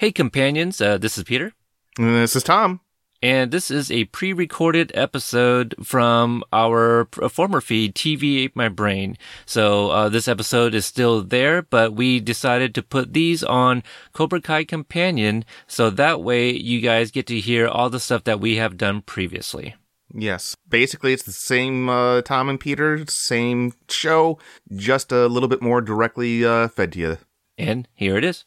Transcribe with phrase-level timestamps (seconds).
[0.00, 1.52] Hey, companions, uh, this is Peter.
[1.98, 2.82] And this is Tom.
[3.20, 9.18] And this is a pre recorded episode from our former feed, TV Ate My Brain.
[9.44, 13.82] So, uh, this episode is still there, but we decided to put these on
[14.12, 15.44] Cobra Kai Companion.
[15.66, 19.02] So that way you guys get to hear all the stuff that we have done
[19.02, 19.74] previously.
[20.14, 20.54] Yes.
[20.68, 24.38] Basically, it's the same uh, Tom and Peter, same show,
[24.76, 27.18] just a little bit more directly uh, fed to you.
[27.58, 28.44] And here it is.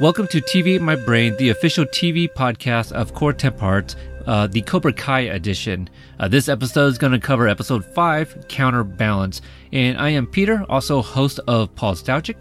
[0.00, 4.62] Welcome to TV My Brain, the official TV podcast of Core Temp Hearts, uh, the
[4.62, 5.90] Cobra Kai edition.
[6.18, 9.42] Uh, this episode is going to cover episode 5, Counterbalance.
[9.74, 12.36] And I am Peter, also host of Paulstalgic.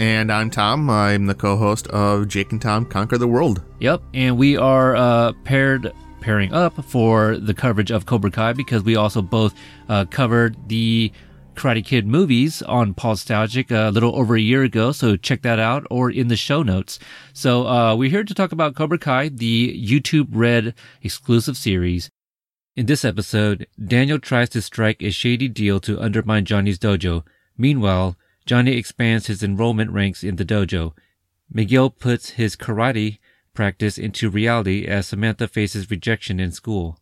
[0.00, 0.90] And I'm Tom.
[0.90, 3.62] I'm the co-host of Jake and Tom Conquer the World.
[3.78, 8.82] Yep, and we are uh, paired pairing up for the coverage of Cobra Kai because
[8.82, 9.54] we also both
[9.88, 11.12] uh, covered the
[11.58, 15.84] Karate Kid movies on Paulstalgic a little over a year ago, so check that out
[15.90, 17.00] or in the show notes.
[17.32, 22.12] So uh, we're here to talk about Cobra Kai, the YouTube Red exclusive series.
[22.76, 27.24] In this episode, Daniel tries to strike a shady deal to undermine Johnny's dojo.
[27.56, 30.92] Meanwhile, Johnny expands his enrollment ranks in the dojo.
[31.52, 33.18] Miguel puts his karate
[33.52, 37.00] practice into reality as Samantha faces rejection in school.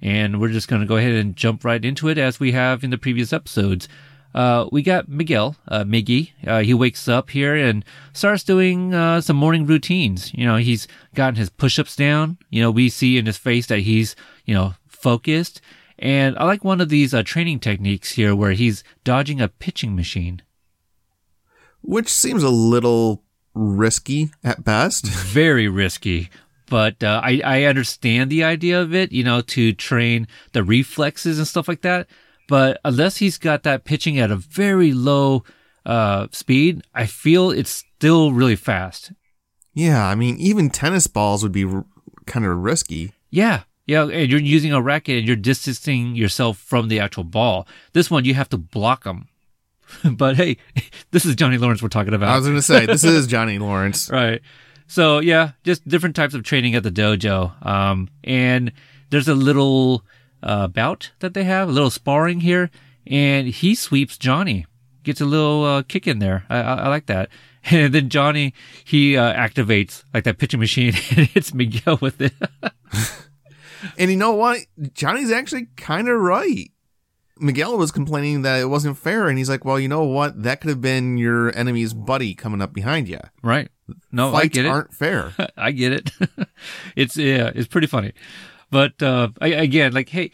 [0.00, 2.84] And we're just going to go ahead and jump right into it as we have
[2.84, 3.88] in the previous episodes.
[4.34, 6.32] Uh, we got Miguel, uh, Miggy.
[6.46, 10.32] Uh, he wakes up here and starts doing uh, some morning routines.
[10.34, 12.38] You know, he's gotten his push-ups down.
[12.50, 15.60] You know, we see in his face that he's, you know, focused.
[15.98, 19.96] And I like one of these uh, training techniques here where he's dodging a pitching
[19.96, 20.42] machine.
[21.82, 25.06] Which seems a little risky at best.
[25.06, 26.28] Very risky
[26.68, 31.38] but uh, I I understand the idea of it, you know, to train the reflexes
[31.38, 32.08] and stuff like that.
[32.48, 35.44] But unless he's got that pitching at a very low
[35.84, 39.12] uh, speed, I feel it's still really fast.
[39.74, 41.84] Yeah, I mean, even tennis balls would be r-
[42.26, 43.12] kind of risky.
[43.30, 47.66] Yeah, yeah, and you're using a racket and you're distancing yourself from the actual ball.
[47.92, 49.28] This one, you have to block them.
[50.12, 50.58] but hey,
[51.10, 52.30] this is Johnny Lawrence we're talking about.
[52.30, 54.10] I was going to say, this is Johnny Lawrence.
[54.10, 54.42] right.
[54.88, 57.64] So yeah, just different types of training at the dojo.
[57.64, 58.72] Um, and
[59.10, 60.02] there's a little
[60.42, 62.70] uh, bout that they have, a little sparring here,
[63.06, 64.66] and he sweeps Johnny,
[65.04, 66.44] gets a little uh, kick in there.
[66.48, 67.28] I, I, I, like that.
[67.70, 72.32] And then Johnny he uh, activates like that pitching machine and hits Miguel with it.
[73.98, 74.60] and you know what?
[74.94, 76.70] Johnny's actually kind of right.
[77.40, 80.42] Miguel was complaining that it wasn't fair, and he's like, "Well, you know what?
[80.42, 83.68] That could have been your enemy's buddy coming up behind you." Right.
[84.12, 84.68] No, Fights I get it.
[84.68, 85.32] aren't fair.
[85.56, 86.10] I get it.
[86.96, 88.12] it's yeah, it's pretty funny.
[88.70, 90.30] But uh, I, again, like, hey,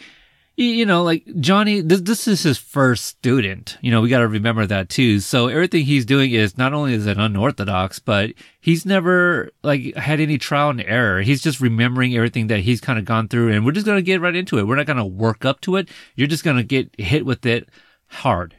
[0.57, 3.77] you know, like Johnny, this this is his first student.
[3.81, 5.19] You know, we got to remember that too.
[5.21, 10.21] So everything he's doing is not only is it unorthodox, but he's never like had
[10.21, 11.23] any trial and error.
[11.23, 14.21] He's just remembering everything that he's kind of gone through, and we're just gonna get
[14.21, 14.67] right into it.
[14.67, 15.89] We're not gonna work up to it.
[16.15, 17.69] You're just gonna get hit with it
[18.07, 18.57] hard.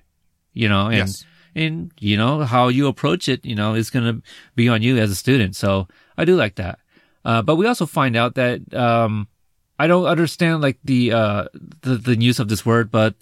[0.54, 0.98] You know, and.
[0.98, 1.26] Yes
[1.58, 4.22] and you know how you approach it you know is going to
[4.56, 6.80] be on you as a student so i do like that
[7.24, 9.28] uh, but we also find out that um,
[9.80, 11.46] i don't understand like the, uh,
[11.82, 13.16] the the use of this word but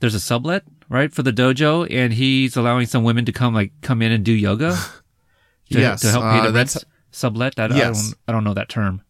[0.00, 3.72] there's a sublet right for the dojo and he's allowing some women to come like
[3.82, 4.70] come in and do yoga
[5.70, 6.76] to, yes to help pay the uh, rent
[7.10, 7.78] sublet that yes.
[7.78, 9.02] I, don't, I don't know that term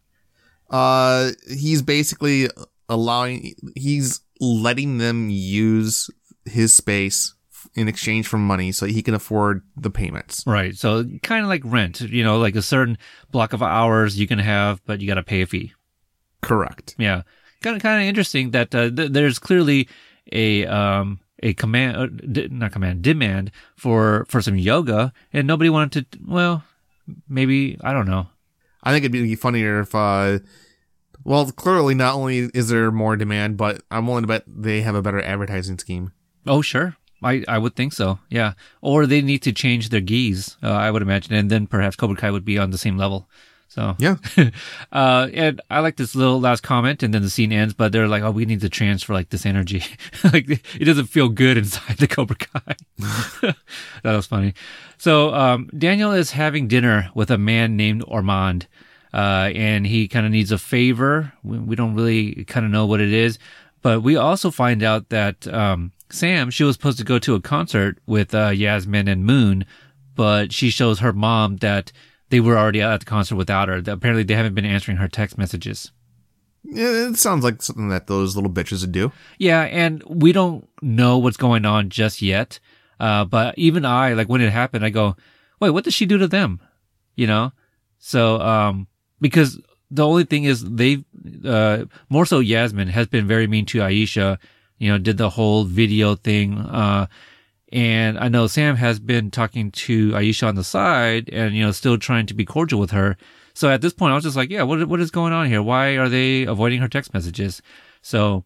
[0.69, 2.49] uh he's basically
[2.89, 6.09] allowing he's letting them use
[6.45, 7.33] his space
[7.75, 10.43] in exchange for money so he can afford the payments.
[10.47, 10.75] Right.
[10.75, 12.97] So kind of like rent, you know, like a certain
[13.31, 15.73] block of hours you can have, but you got to pay a fee.
[16.41, 16.95] Correct.
[16.97, 17.23] Yeah.
[17.61, 19.87] Kind of, kind of interesting that uh, th- there's clearly
[20.31, 25.69] a, um, a command, uh, d- not command, demand for, for some yoga and nobody
[25.69, 26.63] wanted to, well,
[27.27, 28.27] maybe, I don't know.
[28.83, 30.39] I think it'd be funnier if, uh,
[31.23, 34.95] well, clearly not only is there more demand, but I'm willing to bet they have
[34.95, 36.13] a better advertising scheme.
[36.45, 36.95] Oh, sure.
[37.23, 38.19] I, I would think so.
[38.29, 38.53] Yeah.
[38.81, 41.33] Or they need to change their gis, uh, I would imagine.
[41.33, 43.27] And then perhaps Cobra Kai would be on the same level.
[43.69, 44.15] So, yeah.
[44.91, 48.07] uh, and I like this little last comment and then the scene ends, but they're
[48.07, 49.83] like, oh, we need to transfer like this energy.
[50.23, 52.75] like it doesn't feel good inside the Cobra Kai.
[54.03, 54.53] that was funny.
[54.97, 58.67] So, um, Daniel is having dinner with a man named Armand.
[59.13, 61.31] Uh, and he kind of needs a favor.
[61.43, 63.39] We, we don't really kind of know what it is,
[63.81, 67.41] but we also find out that, um, Sam, she was supposed to go to a
[67.41, 69.65] concert with uh, Yasmine and Moon,
[70.15, 71.91] but she shows her mom that
[72.29, 73.77] they were already at the concert without her.
[73.77, 75.91] Apparently, they haven't been answering her text messages.
[76.63, 79.11] Yeah, it sounds like something that those little bitches would do.
[79.37, 82.59] Yeah, and we don't know what's going on just yet.
[82.99, 85.15] Uh, but even I, like when it happened, I go,
[85.59, 86.59] wait, what did she do to them?
[87.15, 87.51] You know?
[87.99, 88.87] So, um,
[89.21, 89.59] because
[89.89, 91.05] the only thing is they,
[91.45, 94.37] uh, more so Yasmine has been very mean to Aisha,
[94.77, 96.57] you know, did the whole video thing.
[96.57, 97.07] Uh,
[97.71, 101.71] and I know Sam has been talking to Aisha on the side and, you know,
[101.71, 103.17] still trying to be cordial with her.
[103.53, 105.61] So at this point, I was just like, yeah, what, what is going on here?
[105.61, 107.61] Why are they avoiding her text messages?
[108.01, 108.45] So,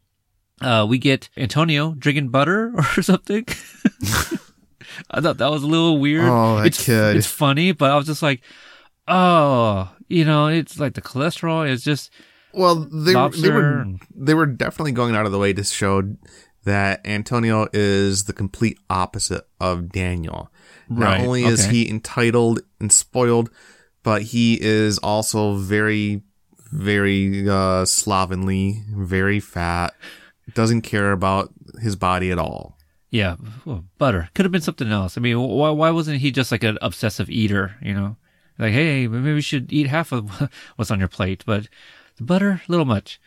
[0.62, 3.46] uh, we get Antonio drinking butter or something.
[5.12, 6.26] I thought that was a little weird.
[6.26, 7.16] Oh, that it's, kid.
[7.16, 8.42] It's funny, but I was just like,
[9.08, 12.12] oh, you know, it's like the cholesterol is just
[12.54, 13.86] Well, they, they were
[14.16, 16.16] they were definitely going out of the way to show
[16.64, 20.52] that Antonio is the complete opposite of Daniel.
[20.90, 21.78] Not Right, only is okay.
[21.78, 23.50] he entitled and spoiled,
[24.04, 26.22] but he is also very,
[26.72, 29.94] very uh, slovenly, very fat.
[30.54, 32.78] Doesn't care about his body at all.
[33.10, 33.36] Yeah,
[33.66, 35.18] well, butter could have been something else.
[35.18, 37.76] I mean, why why wasn't he just like an obsessive eater?
[37.82, 38.16] You know,
[38.58, 41.68] like hey, maybe we should eat half of what's on your plate, but
[42.18, 43.20] the butter a little much.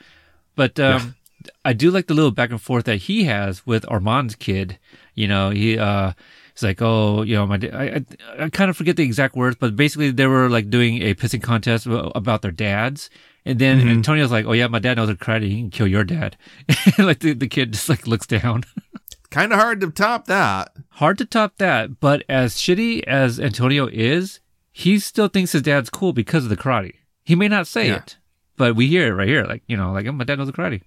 [0.56, 1.16] But um,
[1.64, 4.78] I do like the little back and forth that he has with Armand's kid.
[5.14, 6.12] You know, he uh,
[6.54, 8.04] he's like, oh, you know, my I, I
[8.44, 11.42] I kind of forget the exact words, but basically they were like doing a pissing
[11.42, 13.10] contest about their dads.
[13.46, 13.88] And then Mm-hmm.
[13.90, 15.42] Antonio's like, "Oh yeah, my dad knows a karate.
[15.50, 16.36] He can kill your dad."
[16.98, 18.64] like the, the kid just like looks down.
[19.30, 20.72] Kind of hard to top that.
[20.92, 24.40] Hard to top that, but as shitty as Antonio is,
[24.72, 26.94] he still thinks his dad's cool because of the karate.
[27.24, 27.96] He may not say Yeah.
[27.96, 28.16] it,
[28.56, 29.44] but we hear it right here.
[29.44, 30.82] Like, you know, like, oh, my dad knows the karate.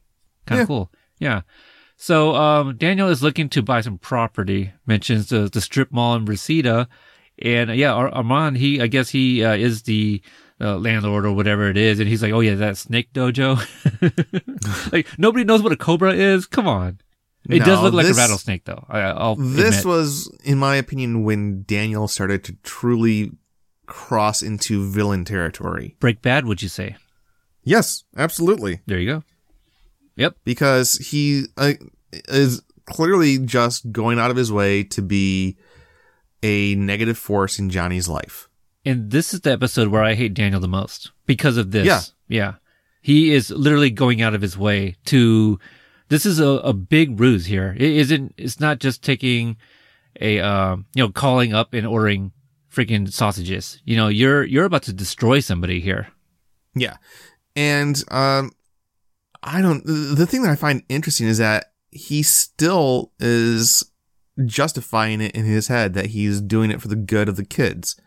[0.48, 0.68] Kind of Yeah.
[0.68, 0.92] cool.
[1.20, 1.42] Yeah.
[1.96, 6.26] So, um, Daniel is looking to buy some property, mentions the, the strip mall in
[6.26, 6.88] Reseda.
[7.42, 10.22] And uh, yeah, Ar- Armand, he, I guess he, uh, is the,
[10.62, 12.00] uh, landlord or whatever it is.
[12.00, 13.58] And he's like, oh yeah, that snake dojo.
[14.92, 16.46] like, nobody knows what a cobra is.
[16.46, 17.00] Come on.
[17.50, 18.86] It does look like this- a rattlesnake though.
[18.90, 19.86] I, I'll This admit.
[19.86, 23.32] was, in my opinion, when Daniel started to truly
[23.86, 25.96] cross into villain territory.
[26.00, 26.98] Break Bad, would you say?
[27.64, 28.82] Yes, absolutely.
[28.86, 29.24] There you go.
[30.18, 30.36] Yep.
[30.44, 31.74] because he uh,
[32.28, 35.58] is clearly just going out of his way to be
[36.44, 38.50] a negative force in Johnny's life.
[38.86, 41.86] And this is the episode where I hate Daniel the most because of this.
[41.86, 42.02] Yeah.
[42.28, 42.54] Yeah.
[43.02, 45.60] He is literally going out of his way to,
[46.10, 47.76] this is a, a big ruse here.
[47.78, 49.58] It isn't, it's not just taking
[50.20, 52.32] a, um, you know, calling up and ordering
[52.74, 53.82] freaking sausages.
[53.86, 56.08] You know, you're, you're about to destroy somebody here.
[56.76, 56.98] Yeah.
[57.56, 58.52] And um
[59.44, 63.84] I don't the thing that I find interesting is that he still is
[64.46, 68.00] justifying it in his head that he's doing it for the good of the kids.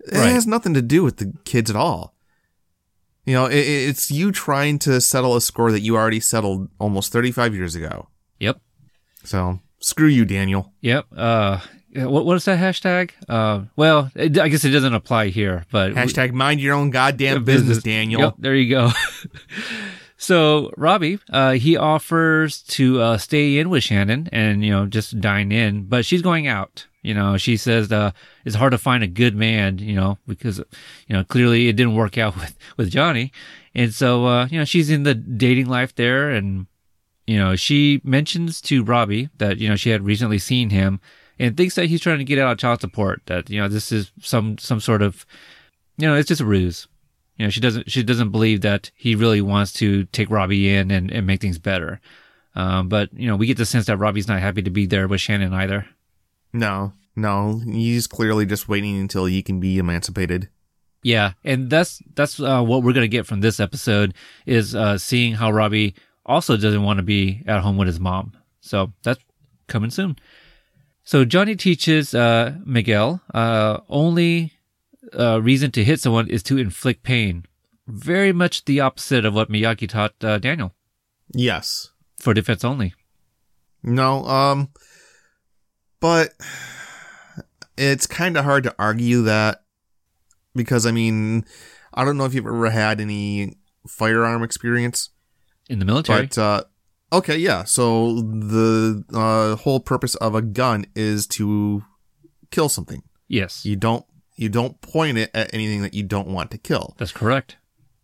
[0.00, 2.14] It has nothing to do with the kids at all.
[3.24, 7.12] You know, it, it's you trying to settle a score that you already settled almost
[7.12, 8.08] 35 years ago.
[8.38, 8.60] Yep.
[9.24, 10.72] So, screw you, Daniel.
[10.80, 11.06] Yep.
[11.16, 11.58] Uh,
[11.96, 13.10] what, what is that hashtag?
[13.28, 17.42] Uh, well, it, I guess it doesn't apply here, but Hashtag mind your own goddamn
[17.44, 18.20] business, Daniel.
[18.20, 18.90] Yep, there you go.
[20.18, 25.20] so Robbie, uh, he offers to uh, stay in with Shannon and you know just
[25.20, 26.86] dine in, but she's going out.
[27.02, 28.12] You know, she says uh,
[28.44, 29.78] it's hard to find a good man.
[29.78, 33.30] You know, because you know clearly it didn't work out with with Johnny,
[33.74, 36.66] and so uh, you know she's in the dating life there, and
[37.26, 40.98] you know she mentions to Robbie that you know she had recently seen him
[41.38, 43.20] and thinks that he's trying to get out of child support.
[43.26, 45.26] That you know this is some some sort of
[45.98, 46.88] you know it's just a ruse
[47.36, 50.90] you know she doesn't she doesn't believe that he really wants to take robbie in
[50.90, 52.00] and, and make things better.
[52.54, 55.06] Um, but you know we get the sense that robbie's not happy to be there
[55.08, 55.86] with shannon either.
[56.52, 60.48] No, no, he's clearly just waiting until he can be emancipated.
[61.02, 64.14] yeah and that's that's uh, what we're gonna get from this episode
[64.46, 68.32] is uh, seeing how robbie also doesn't want to be at home with his mom.
[68.60, 69.22] So that's
[69.68, 70.16] coming soon.
[71.04, 74.52] So johnny teaches uh, miguel uh, only
[75.18, 77.44] uh, reason to hit someone is to inflict pain
[77.86, 80.74] very much the opposite of what miyagi taught uh, daniel
[81.34, 81.90] Yes.
[82.20, 82.94] for defense only
[83.82, 84.68] No, um,
[86.00, 86.30] but
[87.76, 89.62] it's kind of hard to argue that
[90.54, 91.44] because, I mean,
[91.94, 93.56] I don't know if you've ever had any
[93.86, 95.10] firearm experience,
[95.68, 96.26] in the military.
[96.26, 96.64] but, uh,
[97.12, 97.64] okay, yeah.
[97.64, 101.84] So the, uh, whole purpose of a gun is to
[102.50, 103.02] kill something.
[103.28, 104.04] yes, You don't,
[104.36, 106.94] you don't point it at anything that you don't want to kill.
[106.98, 107.56] that's correct.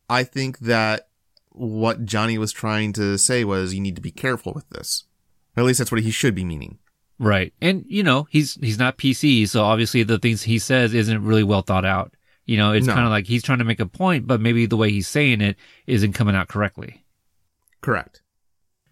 [0.09, 1.09] I think that
[1.51, 5.05] what Johnny was trying to say was you need to be careful with this.
[5.57, 6.79] At least that's what he should be meaning.
[7.19, 7.53] Right.
[7.61, 11.43] And you know, he's he's not PC, so obviously the things he says isn't really
[11.45, 12.15] well thought out.
[12.47, 12.95] You know, it's No.
[12.95, 15.41] kind of like he's trying to make a point, but maybe the way he's saying
[15.41, 17.05] it isn't coming out correctly.
[17.81, 18.23] Correct.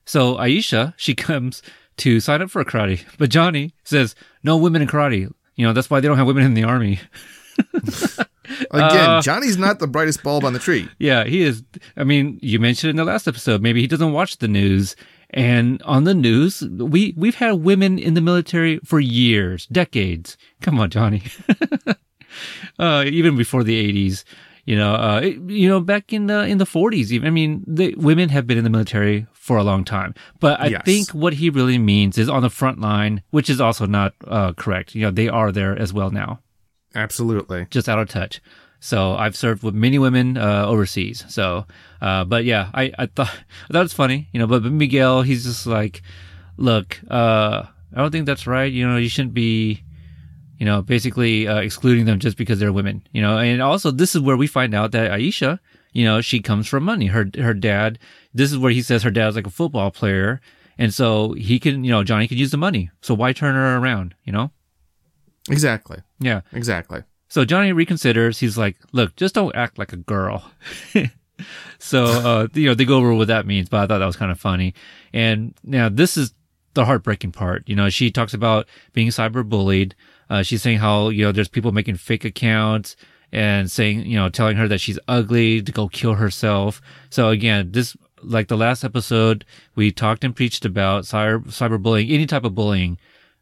[0.04, 1.62] So Aisha, she comes
[1.98, 5.30] to sign up for karate, but Johnny says no women in karate.
[5.60, 7.00] You know that's why they don't have women in the army.
[8.70, 10.88] Again, Uh, Johnny's not the brightest bulb on the tree.
[10.98, 11.62] Yeah, he is.
[11.98, 14.96] I mean, you mentioned in the last episode, maybe he doesn't watch the news.
[15.28, 20.38] And on the news, we we've had women in the military for years, decades.
[20.62, 21.22] Come on, Johnny.
[22.78, 24.24] uh, even before the eighties,
[24.70, 25.20] you know, uh,
[25.60, 27.26] you know, back in the in the forties, even.
[27.26, 30.14] I mean, the women have been in the military for a long time.
[30.44, 30.82] But I Yes.
[30.84, 34.52] think what he really means is on the front line, which is also not uh,
[34.62, 34.94] correct.
[34.94, 36.30] You know, they are there as well now
[36.94, 37.66] Absolutely.
[37.70, 38.40] just out of touch.
[38.80, 41.24] So I've served with many women uh, overseas.
[41.28, 41.66] So,
[42.00, 43.28] uh, but yeah, I, I thought
[43.68, 44.46] I thought it's funny, you know.
[44.46, 46.02] But, but Miguel, he's just like,
[46.56, 48.72] look, uh, I don't think that's right.
[48.72, 49.82] You know, you shouldn't be,
[50.60, 53.02] you know, basically uh, excluding them just because they're women.
[53.12, 55.58] You know, and also this is where we find out that Aisha,
[55.92, 57.06] you know, she comes from money.
[57.06, 57.98] Her her dad.
[58.34, 60.40] This is where he says her dad's like a football player,
[60.78, 62.90] and so he can, you know, Johnny can use the money.
[63.00, 64.14] So why turn her around?
[64.24, 64.50] You know?
[65.48, 65.98] Exactly.
[66.20, 66.42] Yeah.
[66.52, 67.02] Exactly.
[67.28, 68.38] So Johnny reconsiders.
[68.38, 70.44] He's like, "Look, just don't act like a girl."
[71.78, 74.16] so uh, you know they go over what that means, but I thought that was
[74.16, 74.74] kind of funny.
[75.14, 76.34] And now this is
[76.74, 77.66] the heartbreaking part.
[77.66, 79.94] You know, she talks about being cyberbullied.
[80.30, 82.96] Uh, she's saying how you know there's people making fake accounts
[83.32, 86.80] and saying you know telling her that she's ugly to go kill herself.
[87.10, 89.44] So again, this like the last episode
[89.74, 92.96] we talked and preached about cyber cyberbullying, any type of bullying.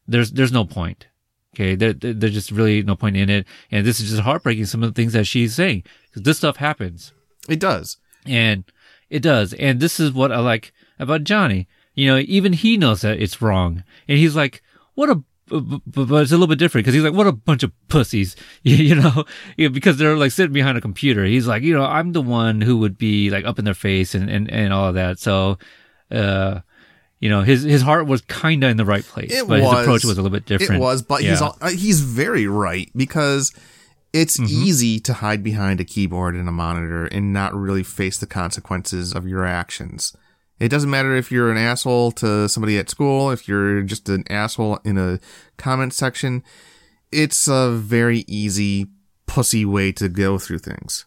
[0.06, 1.06] There's there's no point.
[1.54, 4.66] Okay, there, there- there's just really no point in it, and this is just heartbreaking.
[4.66, 7.12] Some of the things that she's saying because this stuff happens,
[7.48, 7.96] It does.
[8.24, 8.64] and
[9.10, 9.52] it does.
[9.54, 11.66] And this is what I like about Johnny.
[11.94, 14.62] You know, even he knows that it's wrong, and he's like,
[14.94, 17.32] "What a." b- b- But it's a little bit different because he's like, "What a
[17.32, 19.24] bunch of pussies," you know,
[19.56, 21.24] Yeah, because they're like sitting behind a computer.
[21.24, 24.14] He's like, you know, I'm the one who would be like up in their face
[24.14, 25.18] and and and all of that.
[25.18, 25.58] So,
[26.10, 26.60] uh,
[27.20, 29.70] you know, his his heart was kind of in the right place, It but was.
[29.72, 30.76] his approach was a little bit different.
[30.80, 33.52] It was, but he's all, uh, he's very right because
[34.12, 34.62] it's Mm-hmm.
[34.64, 39.12] easy to hide behind a keyboard and a monitor and not really face the consequences
[39.12, 40.16] of your actions.
[40.60, 44.24] It doesn't matter if you're an asshole to somebody at school, if you're just an
[44.28, 45.20] asshole in a
[45.56, 46.42] comment section.
[47.12, 48.88] It's a very easy
[49.26, 51.06] pussy way to go through things.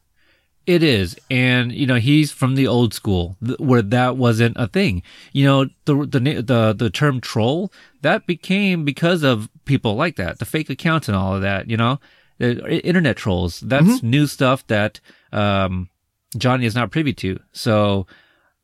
[0.67, 4.67] It is, and you know he's from the old school th- where that wasn't a
[4.67, 5.01] thing.
[5.33, 10.37] You know the the the the term troll that became because of people like that,
[10.37, 11.67] the fake accounts and all of that.
[11.67, 11.99] You know,
[12.37, 13.59] the internet trolls.
[13.61, 14.99] That's new stuff that
[15.31, 15.89] um,
[16.37, 17.39] Johnny is not privy to.
[17.51, 18.05] So,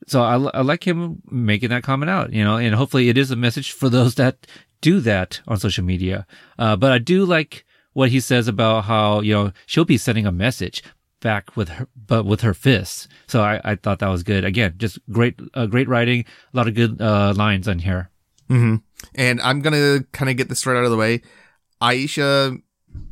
[0.06, 2.34] so I, I like him making that comment out.
[2.34, 4.46] You know, and hopefully it is a message for those that
[4.82, 6.28] do that on social media.
[6.60, 10.26] Uh, but I do like what he says about how you know she'll be sending
[10.26, 10.84] a message
[11.20, 13.08] back with her, but with her fists.
[13.28, 14.46] So I, I thought that was good.
[14.46, 16.26] Again, just great, uh, great writing.
[16.54, 18.12] A lot of good uh, lines on here.
[18.48, 18.76] hmm
[19.16, 21.22] And I'm gonna kind of get this right out of the way.
[21.82, 22.62] Aisha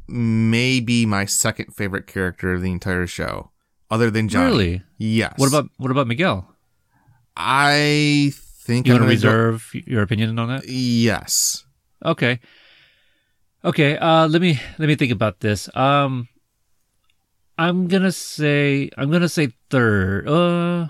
[0.08, 3.52] may be my second favorite character of the entire show,
[3.90, 4.46] other than Johnny.
[4.52, 4.84] Really?
[4.98, 5.34] Yes.
[5.38, 6.55] What about what about Miguel?
[7.38, 10.68] I think You want to gonna go- reserve your opinion on that?
[10.68, 11.66] Yes.
[12.04, 12.40] Okay.
[13.64, 13.98] Okay.
[13.98, 15.70] Uh, let me let me think about this.
[15.76, 16.28] Um,
[17.58, 20.28] I'm gonna say I'm gonna say third.
[20.28, 20.88] Uh,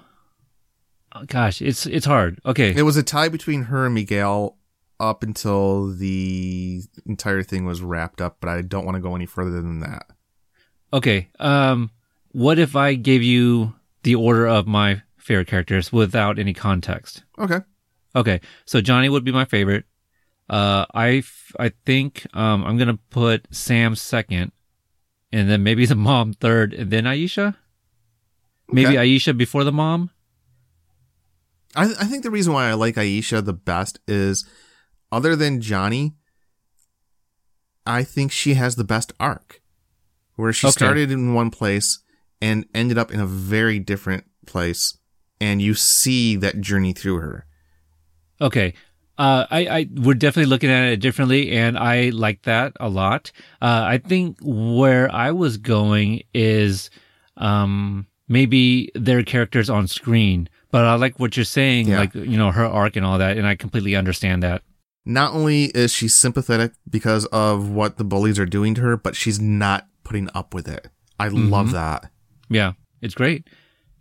[1.27, 2.39] gosh, it's it's hard.
[2.45, 2.73] Okay.
[2.75, 4.57] It was a tie between her and Miguel
[4.99, 9.25] up until the entire thing was wrapped up, but I don't want to go any
[9.25, 10.05] further than that.
[10.93, 11.29] Okay.
[11.39, 11.91] Um,
[12.31, 17.23] what if I gave you the order of my favorite characters without any context?
[17.37, 17.59] Okay.
[18.15, 18.39] Okay.
[18.65, 19.85] So Johnny would be my favorite.
[20.49, 24.51] Uh, I, f- I think, um, I'm going to put Sam second
[25.31, 27.55] and then maybe the mom third and then Aisha.
[28.71, 29.15] Maybe Okay.
[29.17, 30.11] Aisha before the mom.
[31.75, 34.47] I, I think the reason why I like Aisha the best is,
[35.11, 36.13] other than Johnny,
[37.85, 39.61] I think she has the best arc,
[40.35, 40.71] where she Okay.
[40.71, 41.99] started in one place
[42.41, 44.97] and ended up in a very different place,
[45.41, 47.45] and you see that journey through her.
[48.41, 48.73] Okay.
[49.17, 53.31] Uh, I, I, we're definitely looking at it differently and I like that a lot.
[53.61, 56.89] Uh, I think where I was going is,
[57.37, 61.99] um, maybe their characters on screen, but I like what you're saying, Yeah.
[61.99, 63.37] like, you know, her arc and all that.
[63.37, 64.63] And I completely understand that.
[65.05, 69.15] Not only is she sympathetic because of what the bullies are doing to her, but
[69.15, 70.89] she's not putting up with it.
[71.19, 72.09] I love that.
[72.49, 72.73] Yeah.
[73.01, 73.47] It's great.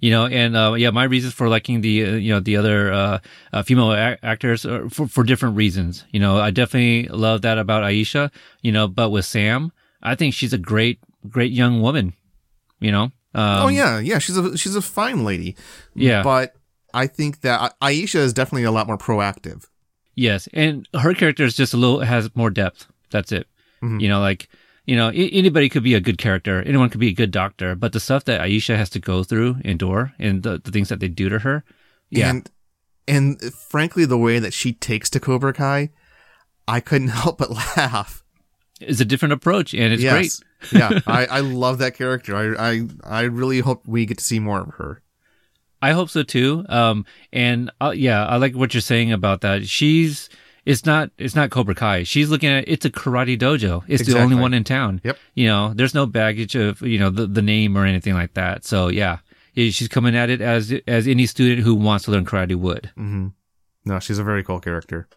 [0.00, 2.92] You know, and, uh, yeah, my reasons for liking the, uh, you know, the other,
[2.92, 3.18] uh,
[3.52, 6.04] uh female a- actors are for, for different reasons.
[6.10, 9.72] You know, I definitely love that about Aisha, you know, but with Sam,
[10.02, 10.98] I think she's a great,
[11.28, 12.12] great young woman,
[12.80, 13.12] you know?
[13.34, 15.56] Um, oh yeah, yeah, she's a she's a fine lady.
[15.94, 16.22] Yeah.
[16.22, 16.54] But
[16.92, 19.66] I think that Aisha is definitely a lot more proactive.
[20.14, 22.86] Yes, and her character is just a little has more depth.
[23.10, 23.48] That's it.
[23.82, 24.00] Mm-hmm.
[24.00, 24.48] You know, like
[24.86, 26.62] you know, anybody could be a good character.
[26.62, 27.74] Anyone could be a good doctor.
[27.74, 31.00] But the stuff that Aisha has to go through, endure, and the, the things that
[31.00, 31.64] they do to her,
[32.10, 32.30] yeah.
[32.30, 32.50] And,
[33.08, 35.90] and frankly, the way that she takes to Cobra Kai,
[36.68, 38.22] I couldn't help but laugh.
[38.80, 40.12] It's a different approach, and it's yes.
[40.12, 40.80] great.
[40.80, 42.36] yeah, I, I love that character.
[42.36, 45.00] I, I I really hope we get to see more of her.
[45.80, 46.64] I hope so too.
[46.68, 49.66] Um, and uh, yeah, I like what you're saying about that.
[49.68, 50.28] She's
[50.64, 52.02] it's not it's not Cobra Kai.
[52.04, 53.82] She's looking at it's a karate dojo.
[53.86, 54.14] It's exactly.
[54.14, 55.00] the only one in town.
[55.04, 55.18] Yep.
[55.34, 58.64] You know, there's no baggage of you know the the name or anything like that.
[58.64, 59.18] So yeah,
[59.54, 62.90] she's coming at it as as any student who wants to learn karate would.
[62.96, 63.28] Mm-hmm.
[63.84, 65.08] No, she's a very cool character.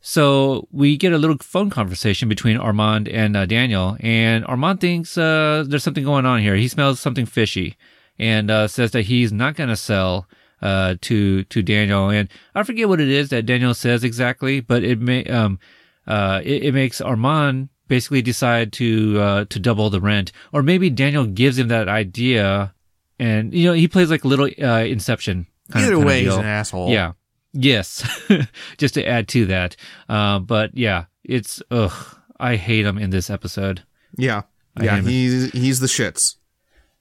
[0.00, 5.16] So we get a little phone conversation between Armand and uh, Daniel, and Armand thinks
[5.16, 6.56] uh, there's something going on here.
[6.56, 7.76] He smells something fishy,
[8.18, 10.28] and uh, says that he's not going to sell
[10.62, 14.82] uh, to to Daniel, and I forget what it is that Daniel says exactly, but
[14.82, 15.58] it may um
[16.06, 20.90] uh it, it makes Armand basically decide to uh to double the rent, or maybe
[20.90, 22.74] Daniel gives him that idea,
[23.18, 25.46] and you know he plays like a little uh, Inception.
[25.70, 26.90] Kind Either of, way, he's an asshole.
[26.90, 27.12] Yeah.
[27.54, 28.06] Yes.
[28.78, 29.76] Just to add to that,
[30.08, 32.18] uh, but yeah, it's ugh.
[32.38, 33.84] I hate him in this episode.
[34.16, 34.42] Yeah.
[34.78, 36.36] yeah, he's he's the shits.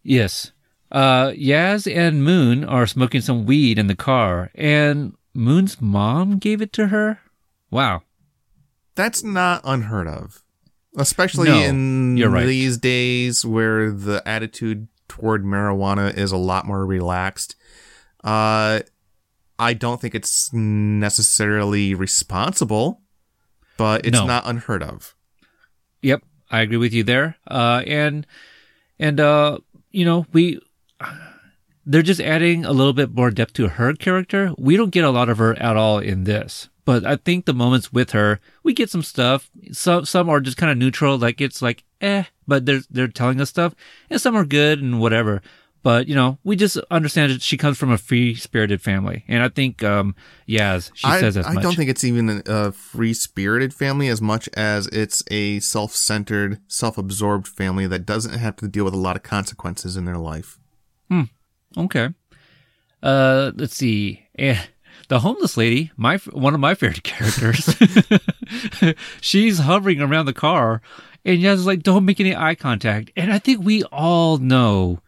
[0.03, 0.52] Yes.
[0.94, 6.62] Uh, Yaz and Moon are smoking some weed in the car, and Moon's mom gave
[6.62, 7.20] it to her.
[7.72, 8.04] Wow,
[8.94, 10.44] that's not unheard of,
[10.96, 12.46] especially no, in right.
[12.46, 17.56] these days where the attitude toward marijuana is a lot more relaxed.
[18.24, 18.82] Uh,
[19.58, 23.02] I don't think it's necessarily responsible,
[23.78, 24.28] but it's no.
[24.28, 25.16] not unheard of.
[26.04, 27.38] Yep, I agree with you there.
[27.48, 28.28] Uh, and
[29.00, 29.58] and uh,
[29.90, 30.60] you know, we
[31.86, 34.54] they're just adding a little bit more depth to her character.
[34.58, 37.54] We don't get a lot of her at all in this, but I think the
[37.54, 39.50] moments with her, we get some stuff.
[39.72, 43.42] Some some are just kind of neutral, like it's like eh, but they're they're telling
[43.42, 43.75] us stuff,
[44.10, 45.42] and some are good and whatever.
[45.82, 49.44] But you know, we just understand that she comes from a free spirited family, and
[49.44, 50.16] I think um,
[50.48, 51.64] Yaz she I, says as I much.
[51.64, 56.62] don't think it's even a free spirited family as much as it's a self centered,
[56.70, 60.18] self absorbed family that doesn't have to deal with a lot of consequences in their
[60.18, 60.58] life.
[61.14, 61.24] Hmm.
[61.78, 62.10] Okay.
[63.04, 64.26] Uh, let's see.
[64.40, 64.60] Eh,
[65.10, 67.76] the homeless lady, my one of my favorite characters.
[69.22, 70.82] she's hovering around the car,
[71.24, 75.02] and Yaz like, "Don't make any eye contact." And I think we all know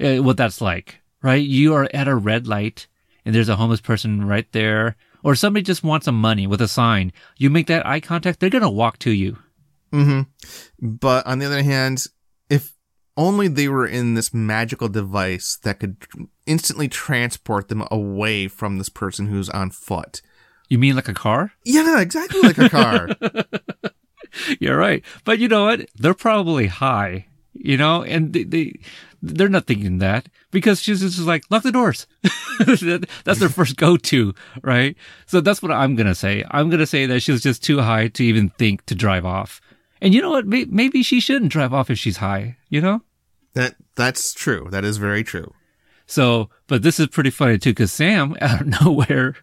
[0.00, 1.42] uh, what that's like, right?
[1.42, 2.86] You are at a red light,
[3.24, 6.68] and there's a homeless person right there, or somebody just wants some money with a
[6.68, 7.12] sign.
[7.36, 9.38] You make that eye contact, they're gonna walk to you.
[9.90, 10.22] Hmm.
[10.80, 12.06] But on the other hand,
[13.18, 15.96] only they were in this magical device that could
[16.46, 20.22] instantly transport them away from this person who's on foot.
[20.68, 21.52] You mean like a car?
[21.64, 23.08] Yeah, exactly like a car.
[24.60, 25.04] You're right.
[25.24, 25.88] But you know what?
[25.96, 28.78] They're probably high, you know, and they, they
[29.20, 32.06] they're not thinking that because she's just like lock the doors.
[33.24, 34.96] that's their first go to, right?
[35.26, 36.44] So that's what I'm gonna say.
[36.52, 39.60] I'm gonna say that she was just too high to even think to drive off.
[40.00, 40.46] And you know what?
[40.46, 42.58] Maybe she shouldn't drive off if she's high.
[42.68, 43.02] You know?
[43.54, 44.68] That that's true.
[44.70, 45.52] That is very true.
[46.06, 49.34] So, but this is pretty funny too, because Sam out of nowhere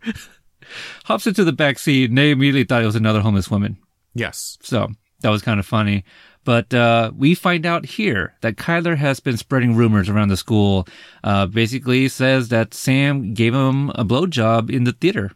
[1.06, 3.78] hops into the back seat, and they immediately thought it was another homeless woman.
[4.14, 4.58] Yes.
[4.62, 4.90] So
[5.22, 6.04] that was kind of funny.
[6.44, 10.88] But uh, we find out here that Kyler has been spreading rumors around the school.
[11.24, 15.32] Uh, basically, says that Sam gave him a blowjob in the theater.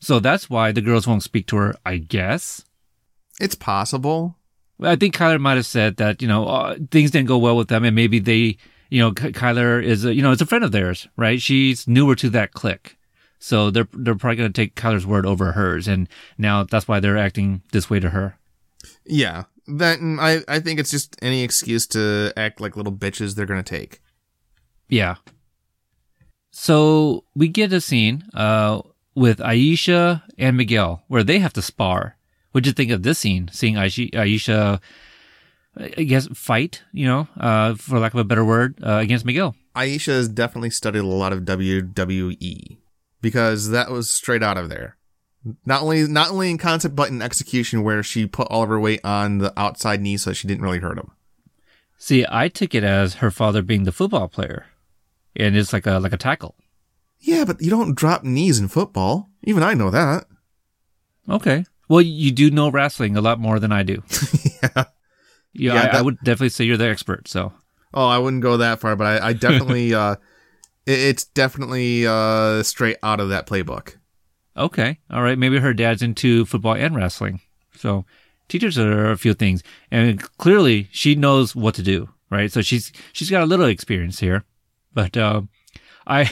[0.00, 2.64] So that's why the girls won't speak to her, I guess.
[3.40, 4.37] It's possible.
[4.82, 7.68] I think Kyler might have said that you know uh, things didn't go well with
[7.68, 8.56] them, and maybe they,
[8.90, 11.40] you know, Kyler is a, you know is a friend of theirs, right?
[11.40, 12.96] She's newer to that clique,
[13.38, 17.00] so they're they're probably going to take Kyler's word over hers, and now that's why
[17.00, 18.36] they're acting this way to her.
[19.04, 23.46] Yeah, that I I think it's just any excuse to act like little bitches they're
[23.46, 24.00] going to take.
[24.88, 25.16] Yeah.
[26.50, 28.82] So we get a scene uh,
[29.14, 32.16] with Aisha and Miguel where they have to spar
[32.52, 33.50] What'd you think of this scene?
[33.52, 34.80] Seeing Aisha,
[35.76, 39.54] I guess, fight, you know, uh, for lack of a better word, uh, against Miguel.
[39.76, 42.78] Aisha has definitely studied a lot of WWE
[43.20, 44.96] because that was straight out of there.
[45.64, 48.80] Not only not only in concept but in execution, where she put all of her
[48.80, 51.12] weight on the outside knee so she didn't really hurt him.
[51.96, 54.66] See, I took it as her father being the football player,
[55.36, 56.56] and it's like a like a tackle.
[57.20, 59.30] Yeah, but you don't drop knees in football.
[59.44, 60.26] Even I know that.
[61.28, 61.64] Okay.
[61.88, 64.02] Well, you do know wrestling a lot more than I do.
[64.62, 64.84] yeah.
[65.54, 67.26] Yeah, I, that, I, would definitely say you're the expert.
[67.26, 67.52] So.
[67.94, 70.16] Oh, I wouldn't go that far, but I, I definitely, uh,
[70.86, 73.96] It- It's definitely uh, straight out of that playbook.
[74.56, 74.98] Okay.
[75.10, 75.38] All right.
[75.38, 77.40] Maybe her dad's into football and wrestling.
[77.76, 78.04] So
[78.48, 79.62] teachers her a few things.
[79.90, 82.50] And clearly she knows what to do, right?
[82.52, 84.44] So she's, she's got a little experience here.
[84.92, 85.48] But, um,
[86.06, 86.30] I,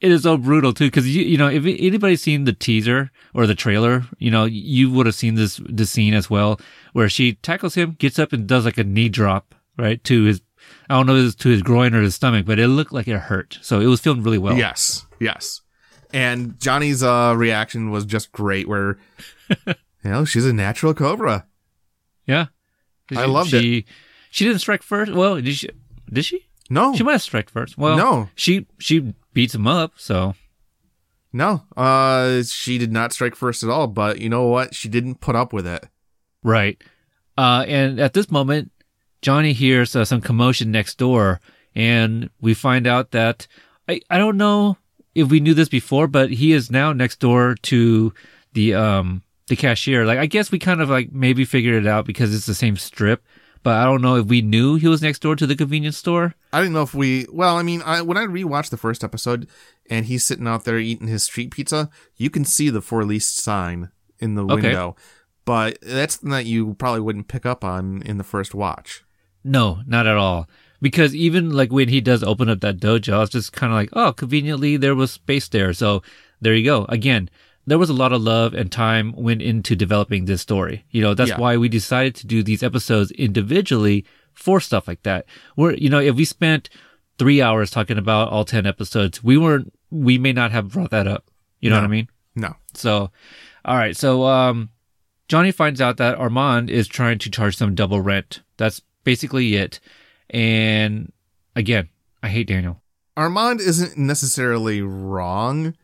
[0.00, 0.90] it is so brutal too.
[0.90, 4.90] Cause you, you know, if anybody's seen the teaser or the trailer, you know, you
[4.90, 6.60] would have seen this, this scene as well,
[6.92, 10.02] where she tackles him, gets up and does like a knee drop, right?
[10.04, 10.40] To his,
[10.88, 13.08] I don't know if it's to his groin or his stomach, but it looked like
[13.08, 13.58] it hurt.
[13.62, 14.56] So it was filmed really well.
[14.56, 15.62] Yes, yes.
[16.12, 18.68] And Johnny's uh, reaction was just great.
[18.68, 18.98] Where
[19.66, 21.46] you know she's a natural cobra.
[22.26, 22.46] Yeah.
[23.14, 23.86] I loved she,
[24.30, 25.12] She didn't strike first.
[25.12, 25.70] Well, did she?
[26.10, 26.47] Did she?
[26.70, 27.78] No, She might have struck first.
[27.78, 28.28] Well, No.
[28.34, 29.92] She she beats him up.
[29.96, 30.34] So
[31.32, 31.62] no.
[31.76, 33.86] Uh, she did not strike first at all.
[33.86, 34.74] But you know what?
[34.74, 35.86] She didn't put up with it.
[36.42, 36.82] right.
[37.36, 38.72] Uh, and at this moment,
[39.22, 41.40] Johnny hears uh, some commotion next door,
[41.72, 43.46] and we find out that
[43.88, 44.76] I I don't know
[45.14, 48.12] if we knew this before, but he is now next door to
[48.54, 50.04] the um the cashier.
[50.04, 52.76] Like I guess we kind of like maybe figured it out because it's the same
[52.76, 53.24] strip.
[53.62, 56.34] But I don't know if we knew he was next door to the convenience store.
[56.52, 57.26] I didn't know if we.
[57.32, 59.48] Well, I mean, I, when I rewatched the first episode,
[59.90, 63.26] and he's sitting out there eating his street pizza, you can see the for lease
[63.26, 64.54] sign in the Okay.
[64.54, 64.96] window.
[65.44, 69.02] But that's something that you probably wouldn't pick up on in the first watch.
[69.42, 70.48] No, not at all.
[70.80, 73.76] Because even like when he does open up that dojo, I was just kind of
[73.76, 75.72] like, oh, conveniently there was space there.
[75.72, 76.02] So
[76.40, 76.84] there you go.
[76.88, 77.28] Again,
[77.68, 80.84] there was a lot of love and time went into developing this story.
[80.90, 81.38] You know, that's Yeah.
[81.38, 85.26] why we decided to do these episodes individually for stuff like that.
[85.54, 86.68] Where, you know, if we spent
[87.18, 91.06] three hours talking about all 10 episodes, we weren't, we may not have brought that
[91.06, 91.24] up.
[91.60, 91.82] You know No.
[91.82, 92.08] what I mean?
[92.36, 92.54] No.
[92.74, 93.10] So,
[93.64, 93.96] all right.
[93.96, 94.70] So, um,
[95.28, 98.40] Johnny finds out that Armand is trying to charge them double rent.
[98.56, 99.80] That's basically it.
[100.30, 101.12] And
[101.56, 101.88] again,
[102.22, 102.80] I hate Daniel.
[103.16, 105.74] Armand isn't necessarily wrong,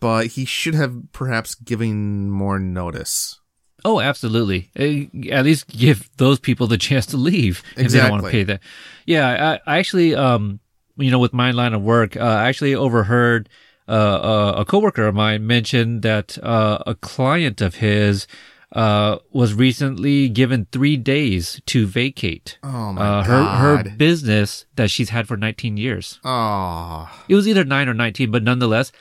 [0.00, 3.40] but he should have perhaps given more notice.
[3.84, 4.70] Oh, absolutely.
[4.78, 8.30] Uh, At least give those people the chance to leave if they don't want to
[8.30, 8.60] pay that.
[9.06, 10.60] Yeah, I, I actually, um,
[10.96, 13.48] you know, with my line of work, uh, I actually overheard
[13.88, 18.26] uh, uh, a coworker of mine mention that uh, a client of his
[18.72, 25.08] uh, was recently given three days to vacate Oh my her her business that she's
[25.08, 26.18] had for 19 years.
[26.24, 27.08] oh.
[27.28, 28.92] It was either nine or 19, but nonetheless,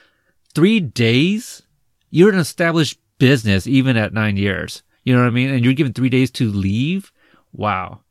[0.57, 1.61] three days.
[2.09, 4.81] You're an established business even at nine years.
[5.03, 5.51] You know what I mean?
[5.51, 7.11] And you're given three days to leave.
[7.53, 8.01] Wow.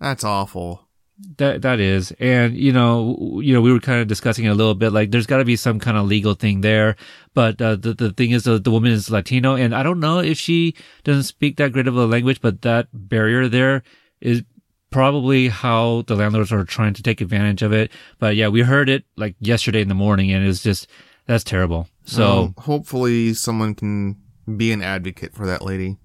[0.00, 0.88] That's awful.
[1.36, 4.54] That that is, and you know, you know, we were kind of discussing it a
[4.54, 4.92] little bit.
[4.92, 6.94] Like, there's got to be some kind of legal thing there.
[7.34, 10.20] But uh, the the thing is, uh, the woman is Latino, and I don't know
[10.20, 12.40] if she doesn't speak that great of a language.
[12.40, 13.82] But that barrier there
[14.20, 14.44] is
[14.90, 17.90] probably how the landlords are trying to take advantage of it.
[18.20, 20.86] But yeah, we heard it like yesterday in the morning, and it's just
[21.28, 21.88] that's terrible.
[22.04, 24.16] So Well, hopefully someone can
[24.56, 25.98] be an advocate for that lady.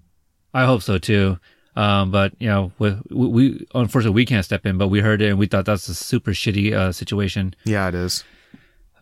[0.53, 1.39] I hope so too.
[1.75, 5.29] Um, but you know, we, we unfortunately we can't step in, but we heard it
[5.29, 7.55] and we thought that's a super shitty uh, situation.
[7.63, 8.23] Yeah, it is.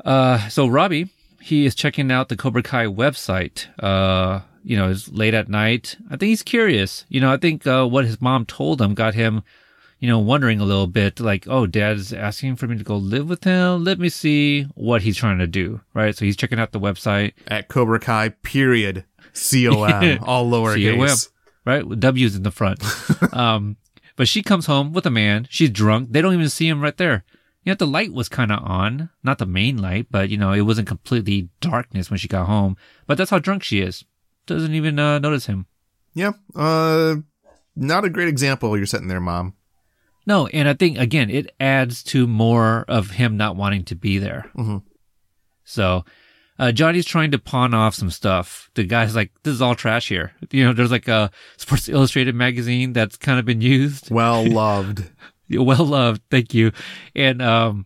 [0.06, 1.10] Uh, so Robbie,
[1.42, 3.68] he is checking out the Cobra Kai website.
[3.84, 5.98] Uh, you know, it's late at night.
[6.08, 7.06] I think he's curious.
[7.10, 9.42] You know, I think uh, what his mom told him got him,
[10.02, 11.20] you know, wondering a little bit.
[11.20, 13.84] Like, oh, Dad is asking for me to go live with him.
[13.84, 15.80] Let me see what he's trying to do.
[15.94, 16.18] Right.
[16.18, 17.34] So he's checking out the website.
[17.48, 19.06] At Cobra Kai, period.
[19.34, 21.30] C O M, all lowercase.
[21.64, 21.88] Right?
[21.88, 22.84] W's in the front.
[23.34, 23.78] um,
[24.16, 25.48] but she comes home with a man.
[25.52, 26.12] She's drunk.
[26.12, 27.24] They don't even see him right there.
[27.64, 30.52] You know, the light was kind of on, not the main light, but you know,
[30.52, 32.76] it wasn't completely darkness when she got home.
[33.06, 34.04] But that's how drunk she is.
[34.48, 35.68] Doesn't even uh, notice him.
[36.16, 36.32] Yeah.
[36.56, 37.18] Uh,
[37.76, 39.54] not a great example you're setting there, Mom.
[40.32, 44.18] No, and I think again, it adds to more of him not wanting to be
[44.18, 44.50] there.
[44.56, 44.82] Mhm.
[45.66, 46.06] So,
[46.58, 48.70] uh, Johnny's trying to pawn off some stuff.
[48.76, 52.34] The guy's like, "This is all trash here." You know, there's like a Sports Illustrated
[52.34, 54.10] magazine that's kind of been used.
[54.20, 55.10] Well loved.
[55.50, 56.72] well loved thank you
[57.14, 57.86] and um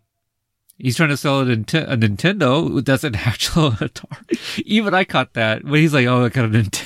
[0.77, 5.63] he's trying to sell a, a nintendo that's an actual atari even i caught that
[5.63, 6.86] when he's like oh i got a nintendo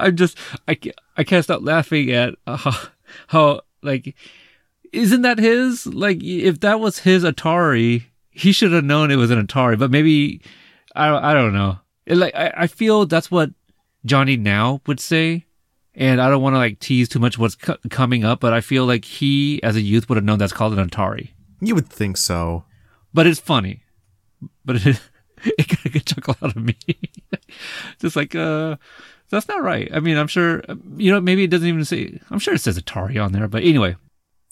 [0.00, 2.72] i'm just i can't, I can't stop laughing at uh,
[3.28, 4.14] how, like
[4.92, 9.30] isn't that his like if that was his atari he should have known it was
[9.30, 10.40] an atari but maybe
[10.96, 13.50] i don't, I don't know It, like I, I feel that's what
[14.04, 15.46] johnny now would say
[15.94, 18.60] and I don't want to like tease too much what's co- coming up, but I
[18.60, 21.30] feel like he, as a youth, would have known that's called an Atari.
[21.60, 22.64] You would think so.
[23.12, 23.82] But it's funny.
[24.64, 25.00] But it,
[25.44, 26.76] it got a good chuckle out of me.
[28.00, 28.76] Just like, uh,
[29.30, 29.88] that's not right.
[29.92, 30.62] I mean, I'm sure,
[30.96, 33.62] you know, maybe it doesn't even say, I'm sure it says Atari on there, but
[33.62, 33.96] anyway.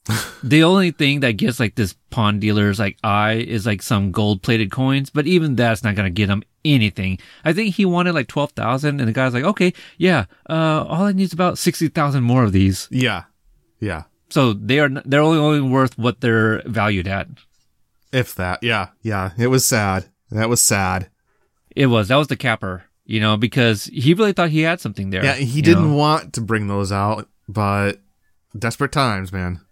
[0.43, 4.43] the only thing that gets like this pawn dealer's like eye is like some gold
[4.43, 7.19] plated coins, but even that's not gonna get him anything.
[7.45, 11.05] I think he wanted like twelve thousand, and the guy's like, okay, yeah, uh, all
[11.05, 12.89] I need is about sixty thousand more of these.
[12.91, 13.25] Yeah.
[13.81, 14.05] Yeah.
[14.31, 17.29] So they are they're only only worth what they're valued at.
[18.13, 18.63] If that.
[18.63, 18.89] Yeah.
[19.03, 19.33] Yeah.
[19.39, 20.07] It was sad.
[20.31, 21.11] That was sad.
[21.77, 25.11] It was that was the capper, you know, because he really thought he had something
[25.11, 25.25] there.
[25.25, 25.35] Yeah.
[25.35, 25.97] He didn't know?
[25.97, 28.01] want to bring those out, but
[28.57, 29.63] desperate times, man.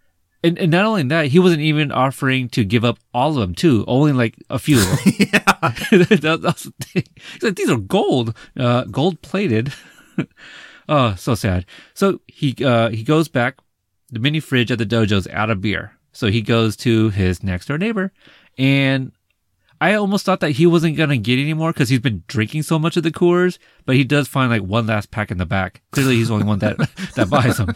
[0.43, 3.53] And, and not only that, he wasn't even offering to give up all of them
[3.53, 3.85] too.
[3.87, 4.77] Only like a few.
[5.19, 5.43] yeah.
[5.91, 7.03] that, that's the thing.
[7.33, 9.71] He's like, these are gold, uh, gold plated.
[10.89, 11.65] oh, so sad.
[11.93, 13.57] So he, uh, he goes back.
[14.09, 15.91] The mini fridge at the dojo's out of beer.
[16.11, 18.11] So he goes to his next door neighbor
[18.57, 19.11] and
[19.79, 22.63] I almost thought that he wasn't going to get any more because he's been drinking
[22.63, 25.45] so much of the Coors, but he does find like one last pack in the
[25.45, 25.81] back.
[25.91, 26.77] Clearly he's the only one that,
[27.15, 27.75] that buys them.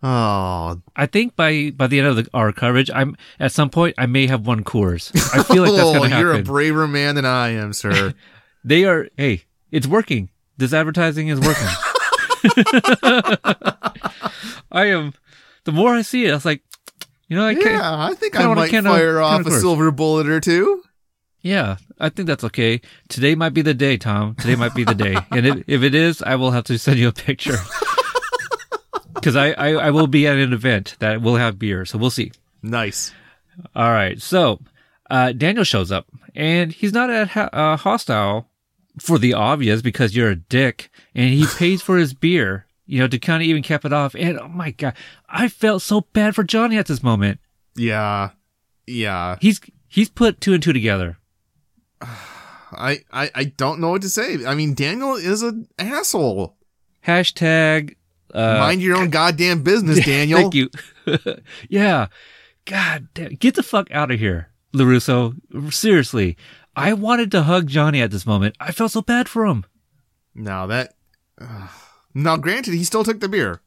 [0.00, 3.96] Oh, I think by, by the end of the, our coverage, I'm at some point,
[3.98, 5.10] I may have one Coors.
[5.34, 6.20] I feel like that's oh, going to happen.
[6.20, 8.14] you're a braver man than I am, sir.
[8.64, 10.30] they are, hey, it's working.
[10.56, 11.66] This advertising is working.
[14.70, 15.14] I am,
[15.64, 16.62] the more I see it, I was like,
[17.28, 19.90] you know, I can't, yeah, I think I might can fire off of a silver
[19.90, 20.82] bullet or two.
[21.42, 22.80] yeah, I think that's okay.
[23.08, 24.34] Today might be the day, Tom.
[24.36, 25.16] Today might be the day.
[25.30, 27.56] and if, if it is, I will have to send you a picture.
[29.22, 31.84] Cause I, I, I will be at an event that will have beer.
[31.84, 32.30] So we'll see.
[32.62, 33.12] Nice.
[33.74, 34.20] All right.
[34.22, 34.60] So,
[35.10, 38.48] uh, Daniel shows up and he's not at ha- uh, hostile
[39.00, 43.06] for the obvious because you're a dick and he pays for his beer, you know,
[43.06, 44.16] to kind of even cap it off.
[44.16, 44.94] And oh my God,
[45.28, 47.38] I felt so bad for Johnny at this moment.
[47.76, 48.30] Yeah.
[48.86, 49.36] Yeah.
[49.40, 51.18] He's, he's put two and two together.
[52.70, 54.44] I, I, I don't know what to say.
[54.44, 56.56] I mean, Daniel is an asshole.
[57.06, 57.96] Hashtag,
[58.34, 60.40] uh, Mind your own goddamn business, Daniel.
[60.40, 60.70] Thank you.
[61.68, 62.08] yeah.
[62.64, 63.34] God damn.
[63.34, 65.72] Get the fuck out of here, LaRusso.
[65.72, 66.36] Seriously.
[66.76, 68.56] I wanted to hug Johnny at this moment.
[68.60, 69.64] I felt so bad for him.
[70.34, 70.94] Now that.
[71.40, 71.68] Uh,
[72.14, 73.60] now, granted, he still took the beer.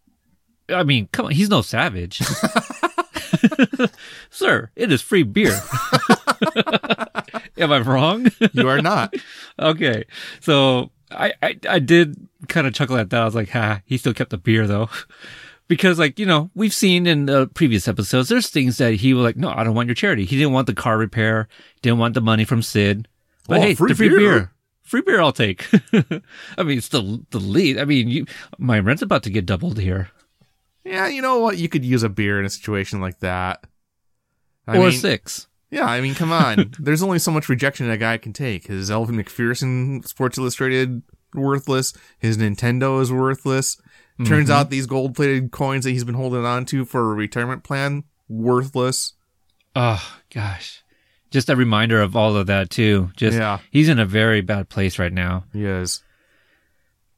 [0.70, 2.22] I mean, come on, he's no savage.
[4.30, 5.52] Sir, it is free beer.
[7.58, 8.28] Am I wrong?
[8.54, 9.14] You are not.
[9.60, 10.06] okay.
[10.40, 12.16] So I, I, I did
[12.48, 13.22] kind of chuckle at that.
[13.22, 14.90] I was like, ha, he still kept the beer though.
[15.68, 19.24] Because like, you know, we've seen in the previous episodes, there's things that he was
[19.24, 20.26] like, no, I don't want your charity.
[20.26, 21.48] He didn't want the car repair,
[21.82, 23.08] didn't want the money from Sid.
[23.48, 24.20] But Oh, hey, free the free beer.
[24.20, 24.52] beer.
[24.84, 25.68] Free beer I'll take.
[26.58, 27.78] I mean, it's the, the lead.
[27.78, 28.26] I mean, you,
[28.58, 30.10] my rent's about to get doubled here.
[30.84, 31.58] Yeah, you know what?
[31.58, 33.64] You could use a beer in a situation like that.
[34.68, 35.48] I or mean, six.
[35.70, 36.74] Yeah, I mean, come on.
[36.80, 38.68] There's only so much rejection a guy can take.
[38.68, 41.94] His Elle Macpherson Sports Illustrated worthless.
[42.20, 43.80] His Nintendo is worthless.
[44.26, 44.52] Turns Mm-hmm.
[44.52, 48.04] out these gold plated coins that he's been holding on to for a retirement plan
[48.28, 49.14] worthless.
[49.76, 50.84] Oh gosh.
[51.32, 53.12] Just a reminder of all of that too.
[53.16, 53.60] Just Yeah.
[53.72, 55.46] he's in a very bad place right now.
[55.54, 56.04] He is.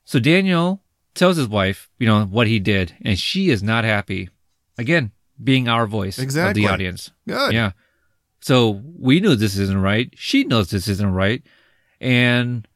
[0.06, 0.82] So Daniel
[1.15, 4.30] tells his wife, you know, what he did, and she is not happy.
[4.78, 5.12] Again,
[5.43, 6.63] being our voice Exactly.
[6.63, 7.12] of the audience.
[7.28, 7.54] Good.
[7.54, 7.71] Yeah.
[8.41, 10.12] So we knew this isn't right.
[10.15, 11.41] She knows this isn't right.
[12.02, 12.67] And,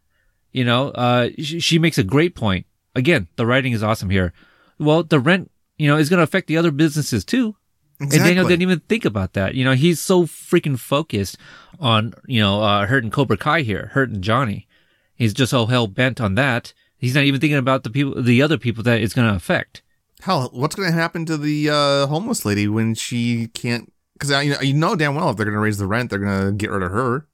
[0.53, 2.65] you know, uh, she, she makes a great point.
[2.95, 4.33] Again, the writing is awesome here.
[4.79, 7.55] Well, the rent, you know, is going to affect the other businesses too.
[7.99, 8.17] Exactly.
[8.19, 9.55] And Daniel didn't even think about that.
[9.55, 11.37] You know, he's so freaking focused
[11.79, 14.67] on, you know, uh, hurting Cobra Kai here, hurting Johnny.
[15.15, 16.73] He's just so hell bent on that.
[16.97, 19.81] He's not even thinking about the people, the other people that it's going to affect.
[20.21, 23.91] Hell, what's going to happen to the uh, homeless lady when she can't?
[24.13, 26.19] Because you know, you know damn well if they're going to raise the rent, they're
[26.19, 27.27] going to get rid of her.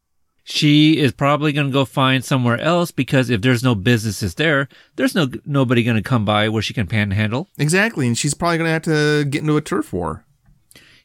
[0.45, 4.67] She is probably going to go find somewhere else because if there's no businesses there,
[4.97, 7.47] there's no nobody going to come by where she can panhandle.
[7.57, 10.25] Exactly, and she's probably going to have to get into a turf war.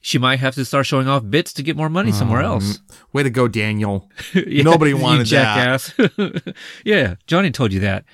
[0.01, 2.81] She might have to start showing off bits to get more money somewhere else.
[3.13, 4.09] Way to go, Daniel.
[4.35, 5.79] Yeah, Nobody wanted that.
[5.89, 6.53] jackass.
[6.85, 8.05] yeah, Johnny told you that.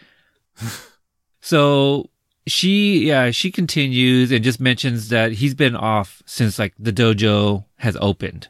[1.41, 2.11] so
[2.47, 7.65] she, yeah, she continues and just mentions that he's been off since like the dojo
[7.77, 8.49] has opened,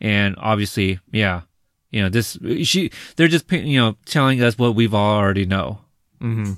[0.00, 1.42] and obviously, yeah,
[1.90, 2.38] you know this.
[2.62, 5.80] She, they're just you know telling us what we've already know.
[6.20, 6.52] hmm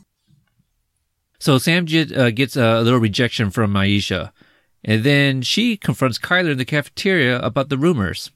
[1.39, 4.33] So Samjit uh, gets a little rejection from Maisha,
[4.85, 8.31] and then she confronts Kyler in the cafeteria about the rumors.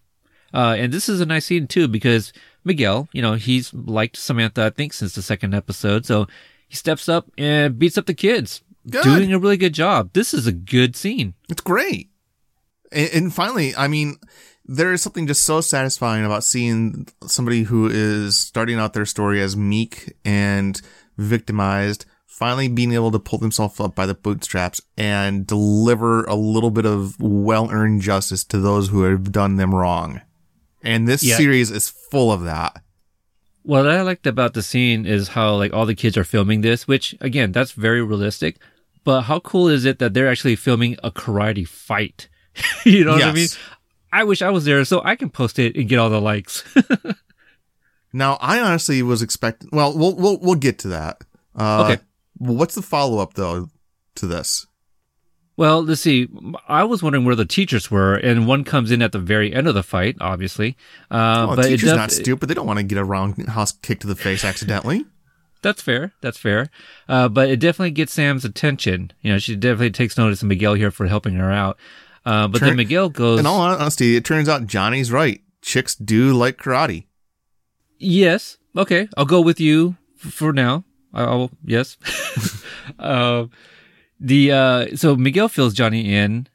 [0.54, 2.32] Uh, and this is a nice scene too because
[2.64, 6.04] Miguel, you know, he's liked Samantha, I think, since the second episode.
[6.04, 6.26] So
[6.68, 9.02] he steps up and beats up the kids, Good.
[9.02, 10.10] doing a really good job.
[10.12, 11.34] This is a good scene.
[11.48, 12.10] It's great.
[12.90, 14.16] And, and finally, I mean,
[14.64, 19.40] there is something just so satisfying about seeing somebody who is starting out their story
[19.40, 20.80] as meek and
[21.16, 22.04] victimized
[22.38, 26.86] finally being able to pull himself up by the bootstraps and deliver a little bit
[26.86, 30.20] of well-earned justice to those who have done them wrong.
[30.82, 31.36] And this Yeah.
[31.36, 32.82] series is full of that.
[33.62, 36.88] What I liked about the scene is how like all the kids are filming this,
[36.88, 38.56] which again, that's very realistic.
[39.04, 42.28] But how cool is it that they're actually filming a karate fight?
[42.84, 43.48] you know what I mean?
[44.12, 46.64] I wish I was there so I can post it and get all the likes.
[48.12, 49.70] Now, I honestly was expecting.
[49.72, 51.22] Well, we'll we'll we'll get to that.
[51.56, 52.02] Uh, Okay.
[52.42, 53.68] What's the follow up though
[54.16, 54.66] to this?
[55.56, 56.28] well, let's see.
[56.66, 59.68] I was wondering where the teachers were, and one comes in at the very end
[59.68, 60.76] of the fight, obviously.
[61.10, 62.48] Uh, Oh, but it teacher's def- not stupid.
[62.48, 65.04] They don't want to get a roundhouse kick to the face accidentally.
[65.62, 66.12] That's fair.
[66.22, 66.70] That's fair.
[67.08, 69.12] Uh, but it definitely gets Sam's attention.
[69.20, 71.78] You know, she definitely takes notice of Miguel here for helping her out.
[72.24, 75.40] Uh, but then Miguel goes, In all honesty, it turns out Johnny's right.
[75.60, 77.04] Chicks do like karate.
[77.98, 80.84] yes, okay, I'll go with you f- for now.
[81.12, 81.96] I- I'll, yes.
[82.98, 83.46] uh,
[84.20, 86.46] the, uh, so Miguel fills Johnny in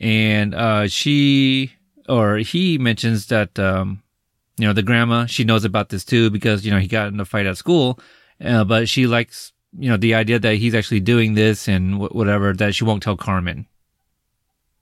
[0.00, 1.72] and, uh, she,
[2.08, 4.02] or he mentions that, um,
[4.58, 7.20] you know, the grandma, she knows about this too because, you know, he got in
[7.20, 7.98] a fight at school.
[8.44, 12.14] Uh, but she likes, you know, the idea that he's actually doing this and wh-
[12.14, 13.66] whatever, that she won't tell Carmen.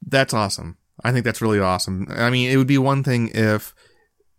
[0.05, 0.79] That's awesome.
[1.05, 2.07] I think that's really awesome.
[2.11, 3.75] I mean, it would be one thing if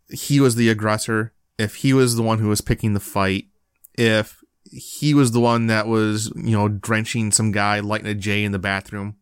[0.10, 3.46] he was the aggressor, if he was the one who was picking the fight,
[3.94, 4.41] if
[4.72, 8.52] he was the one that was, you know, drenching some guy, lighting a J in
[8.52, 9.18] the bathroom.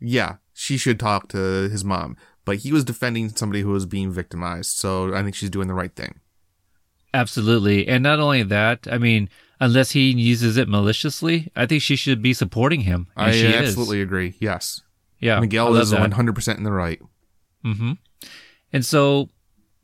[0.00, 2.16] Yeah, she should talk to his mom.
[2.44, 5.74] But he was defending somebody who was being victimized, so I think she's doing the
[5.74, 6.18] right thing.
[7.14, 7.86] Absolutely.
[7.86, 9.28] And not only that, I mean,
[9.60, 13.06] unless he uses it maliciously, I think she should be supporting him.
[13.16, 13.54] I she is.
[13.54, 14.34] absolutely agree.
[14.40, 14.80] Yes.
[15.20, 15.38] Yeah.
[15.38, 16.10] Miguel is that.
[16.10, 17.00] 100% in the right.
[17.64, 17.92] Mm-hmm.
[18.72, 19.28] And so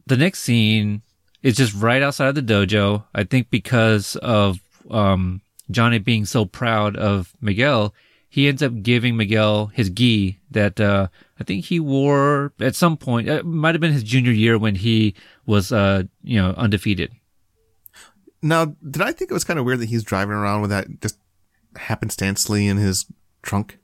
[0.06, 1.02] the next scene
[1.42, 3.04] is just right outside of the dojo.
[3.14, 4.58] I think because of
[4.90, 7.94] um, Johnny being so proud of Miguel,
[8.28, 11.08] he ends up giving Miguel his gi that uh,
[11.40, 13.28] I think he wore at some point.
[13.28, 15.14] It might have been his junior year when he
[15.46, 17.12] was, uh, you know, undefeated.
[18.42, 21.00] Now, did I think it was kind of weird that he's driving around with that
[21.00, 21.18] just
[21.76, 23.06] happenstancely in his
[23.42, 23.78] trunk?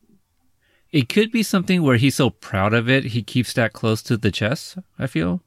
[0.92, 4.16] It could be something where he's so proud of it, he keeps that close to
[4.16, 4.78] the chest.
[4.98, 5.42] I feel.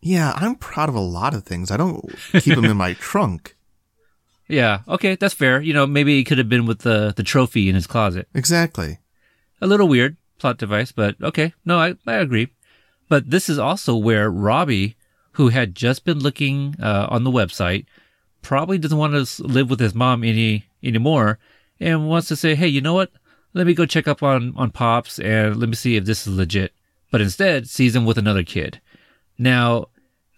[0.00, 1.70] Yeah, I'm proud of a lot of things.
[1.70, 3.56] I don't keep them in my trunk.
[4.50, 4.80] Yeah.
[4.88, 5.60] Okay, that's fair.
[5.60, 8.28] You know, maybe it could have been with the the trophy in his closet.
[8.34, 8.98] Exactly.
[9.60, 11.54] A little weird plot device, but okay.
[11.64, 12.48] No, I, I agree.
[13.08, 14.96] But this is also where Robby,
[15.32, 17.86] who had just been looking uh, on the website,
[18.42, 21.38] probably doesn't want to live with his mom any anymore,
[21.78, 23.12] and wants to say, "Hey, you know what?
[23.52, 26.34] Let me go check up on on pops and let me see if this is
[26.34, 26.72] legit."
[27.10, 28.80] But instead, sees him with another kid.
[29.38, 29.86] Now,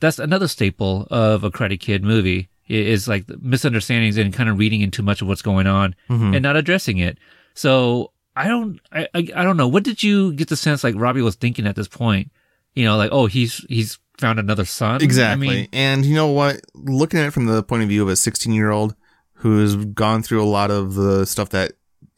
[0.01, 4.81] that's another staple of a Karate Kid movie is like misunderstandings and kind of reading
[4.81, 6.35] into too much of what's going on Mhm.
[6.35, 7.19] and not addressing it.
[7.55, 9.69] So I don't, I, I, I don't know.
[9.69, 12.31] What did you get the sense like Robby was thinking at this point?
[12.75, 15.03] You know, like, oh, he's, he's found another son.
[15.03, 15.49] Exactly.
[15.49, 16.61] I mean, and you know what?
[16.75, 18.95] Looking at it from the point of view of a 16 year old
[19.35, 21.73] who's gone through a lot of the stuff that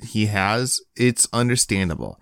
[0.05, 2.21] he has, it's understandable.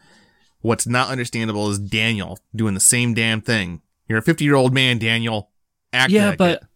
[0.60, 3.82] What's not understandable is Daniel doing the same damn thing.
[4.08, 5.50] You're a 50 year old man, Daniel.
[5.92, 6.68] Act yeah, like but it.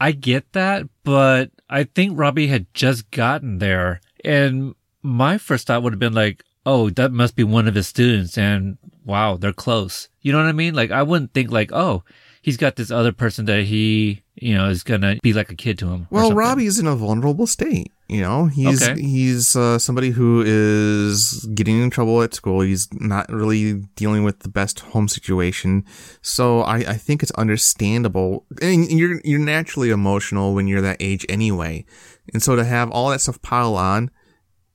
[0.00, 4.00] I get that, but I think Robby had just gotten there.
[4.24, 7.88] And my first thought would have been like, oh, that must be one of his
[7.88, 8.38] students.
[8.38, 10.08] And wow, they're close.
[10.20, 10.74] You know what I mean?
[10.74, 12.04] Like, I wouldn't think like, oh,
[12.42, 15.56] he's got this other person that he, you know, is going to be like a
[15.56, 16.06] kid to him.
[16.10, 16.32] Well.
[16.32, 17.92] Robby's in a vulnerable state.
[18.08, 18.98] You know, he's Okay.
[19.00, 22.62] he's uh, somebody who is getting in trouble at school.
[22.62, 25.84] He's not really dealing with the best home situation.
[26.22, 28.46] So I, I think it's understandable.
[28.62, 31.84] And you're you're naturally emotional when you're that age anyway.
[32.32, 34.10] And so to have all that stuff pile on,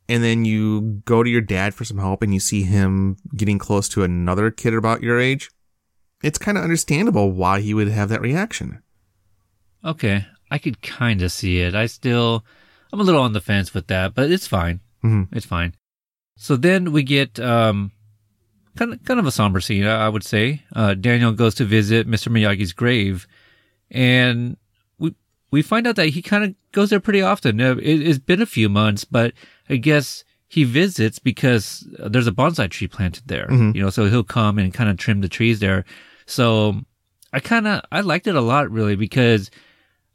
[0.08, 3.58] and then you go to your dad for some help, and you see him getting
[3.58, 5.50] close to another kid about your age,
[6.22, 8.84] it's kind of understandable why he would have that reaction.
[9.84, 11.74] Okay, I could kind of see it.
[11.74, 12.46] I still,
[12.93, 14.79] I'm a little on the fence with that, but it's fine.
[15.03, 15.27] Mhm.
[15.32, 15.73] It's fine.
[16.37, 17.91] So then we get um,
[18.77, 20.62] kind of kind of a somber scene, I would say.
[20.75, 22.29] Uh, Daniel goes to visit Mr.
[22.31, 23.27] Miyagi's grave,
[23.91, 24.58] and
[25.00, 25.15] we
[25.52, 27.60] we find out that he kind of goes there pretty often.
[27.60, 29.33] It, it's been a few months, but
[29.69, 33.48] I guess he visits because there's a bonsai tree planted there.
[33.48, 33.75] Mhm.
[33.75, 35.83] You know, so he'll come and kind of trim the trees there.
[36.27, 36.81] So
[37.33, 39.50] I kind of I liked it a lot really because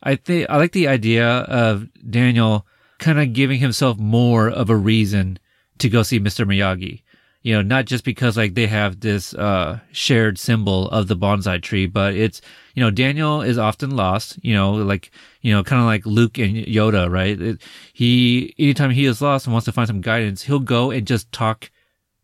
[0.02, 2.66] I think I like the idea of Daniel
[2.98, 5.38] kind of giving himself more of a reason
[5.78, 6.46] to go see Mr.
[6.46, 7.02] Miyagi.
[7.42, 11.62] you know, not just because like they have this uh, shared symbol of the bonsai
[11.62, 12.40] tree, but it's
[12.74, 14.38] you know Daniel is often lost.
[14.42, 17.40] You know, like you know, kind of like Luke and Yoda, right?
[17.40, 21.06] It, he anytime he is lost and wants to find some guidance, he'll go and
[21.06, 21.70] just talk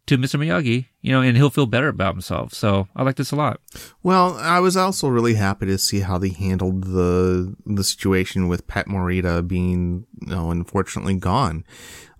[0.06, 0.38] to Mr.
[0.38, 2.52] Miyagi, you know, and he'll feel better about himself.
[2.52, 3.60] So I like this a lot.
[4.02, 8.66] Well, I was also really happy to see how they handled the the situation with
[8.66, 11.64] Pat Morita being, you know, unfortunately gone.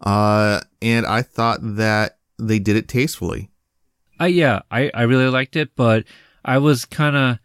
[0.01, 3.51] Uh, and I thought that they did it tastefully.
[4.21, 6.05] Uh, yeah, I, I really liked it, but
[6.45, 7.39] I was kind of,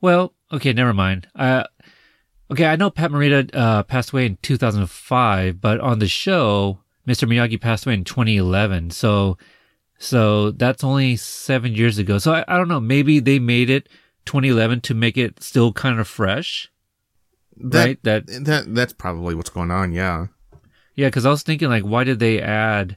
[0.00, 1.28] well, okay, never mind.
[1.34, 1.64] Uh,
[2.50, 7.28] okay, I know Pat Morita uh, passed away in 2005, but on the show, Mr.
[7.28, 8.90] Miyagi passed away in 2011.
[8.90, 9.36] So,
[10.00, 12.16] so that's only seven years ago.
[12.18, 12.80] So I, I don't know.
[12.80, 13.86] Maybe they made it
[14.24, 16.72] 2011 to make it still kind of fresh.
[17.58, 18.02] That, right?
[18.02, 19.92] That that that's probably what's going on.
[19.92, 20.28] Yeah.
[20.96, 22.96] Yeah, because I was thinking like, why did they add,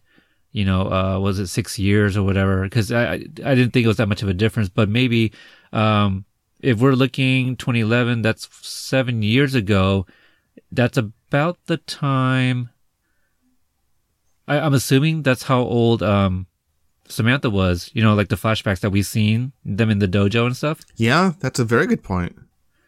[0.54, 2.64] you know, uh, was it six years or whatever?
[2.64, 5.34] Because I I didn't think it was that much of a difference, but maybe
[5.74, 6.24] um,
[6.62, 10.06] if we're looking 2011, that's seven years ago.
[10.72, 12.70] That's about the time.
[14.48, 16.48] I, I'm assuming that's how old um,
[17.14, 17.90] Samantha was.
[17.94, 20.82] You know, like the flashbacks that we've seen them in the dojo and stuff.
[20.96, 22.36] Yeah, that's a very good point.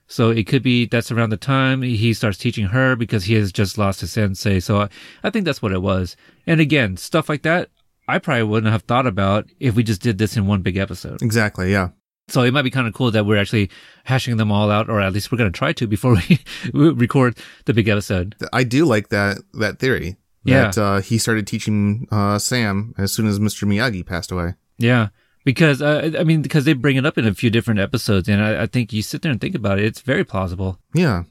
[0.08, 3.52] So it could be that's around the time he starts teaching her because he has
[3.52, 4.60] just lost his sensei.
[4.60, 4.90] So I,
[5.24, 6.16] I think that's what it was.
[6.46, 7.70] And again, stuff like that,
[8.08, 11.22] I probably wouldn't have thought about if we just did this in one big episode.
[11.22, 11.72] Exactly.
[11.72, 11.90] Yeah.
[12.28, 13.70] So it might be kind of cool that we're actually
[14.04, 16.40] hashing them all out, or at least we're going to try to before we
[16.92, 18.36] record the big episode.
[18.54, 20.18] I do like that that theory.
[20.46, 20.84] That, yeah.
[20.84, 23.68] Uh, he started teaching uh, Sam as soon as Mr.
[23.68, 24.54] Miyagi passed away.
[24.78, 25.10] Yeah.
[25.44, 28.42] Because uh, I mean, because they bring it up in a few different episodes, and
[28.44, 30.80] I, I think you sit there and think about it, it's very plausible.
[30.94, 31.24] Yeah.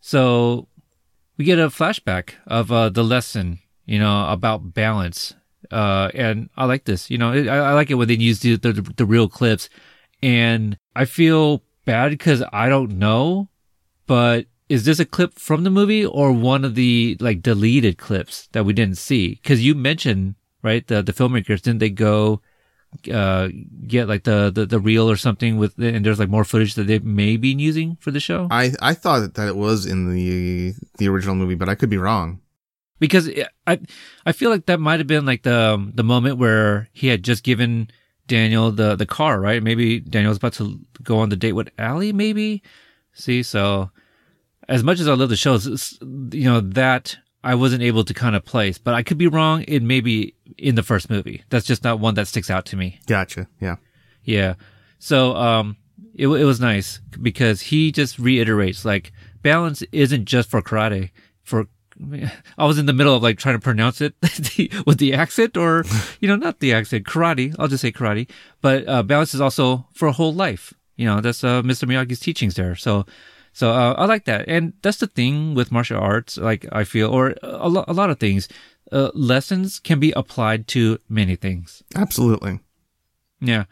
[0.00, 0.68] So
[1.36, 5.34] we get a flashback of uh, the lesson, you know, about balance,
[5.72, 7.10] uh, and I like this.
[7.10, 9.68] You know, I, I like it when they use the, the the real clips,
[10.22, 13.48] and I feel bad because I don't know,
[14.06, 18.48] but is this a clip from the movie or one of the like deleted clips
[18.52, 19.40] that we didn't see?
[19.42, 22.40] Because you mentioned right the the filmmakers didn't they go
[23.12, 23.48] uh,
[23.86, 26.86] get like the, the, the reel or something with, and there's like more footage that
[26.88, 28.48] they may be using for the show?
[28.50, 31.98] I, I thought that it was in the, the original movie, but I could be
[31.98, 32.40] wrong.
[32.98, 33.30] Because
[33.66, 33.78] I,
[34.26, 37.22] I feel like that might have been like the, um, the moment where he had
[37.22, 37.90] just given
[38.26, 39.62] Daniel the, the car, right?
[39.62, 42.60] Maybe Daniel was about to go on the date with Ali, maybe?
[43.12, 43.90] See, so
[44.70, 45.58] as much as I love the show,
[46.32, 49.64] you know, that I wasn't able to kind of place, but I could be wrong.
[49.66, 51.42] It may be in the first movie.
[51.50, 53.00] That's just not one that sticks out to me.
[53.06, 53.48] Gotcha.
[53.60, 53.76] Yeah.
[54.22, 54.54] Yeah.
[55.00, 55.76] So, um,
[56.14, 59.12] it, it was nice because he just reiterates like
[59.42, 61.10] balance isn't just for karate.
[61.42, 61.66] For
[62.56, 64.14] I was in the middle of like trying to pronounce it
[64.86, 65.84] with the accent or,
[66.20, 67.56] you know, not the accent, karate.
[67.58, 70.72] I'll just say karate, but, uh, balance is also for a whole life.
[70.96, 71.88] You know, that's, uh, Mr.
[71.88, 72.76] Miyagi's teachings there.
[72.76, 73.04] So,
[73.52, 76.36] so uh, I like that, and that's the thing with martial arts.
[76.36, 78.48] Like I feel, or a, lo- a lot of things,
[78.92, 81.82] uh, lessons can be applied to many things.
[81.94, 82.60] Absolutely.
[83.40, 83.64] Yeah.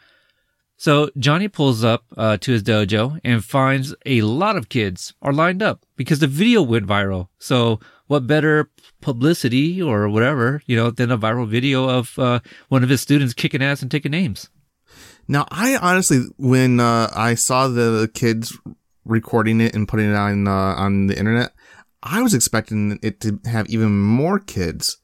[0.77, 5.33] So Johnny pulls up uh, to his dojo and finds a lot of kids are
[5.33, 7.27] lined up because the video went viral.
[7.37, 8.71] So what better
[9.01, 13.33] publicity or whatever, you know, than a viral video of uh, one of his students
[13.33, 14.49] kicking ass and taking names.
[15.27, 18.57] Now, I honestly, when uh, I saw the kids
[19.09, 21.51] recording it and putting it on uh, on the internet,
[22.03, 24.97] I was expecting it to have even more kids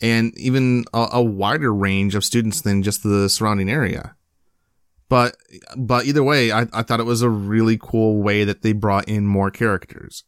[0.00, 4.16] and even a, a, wider range of students than just the surrounding area.
[5.08, 5.36] But
[5.76, 9.08] but either way, I, I thought it was a really cool way that they brought
[9.08, 10.24] in more characters.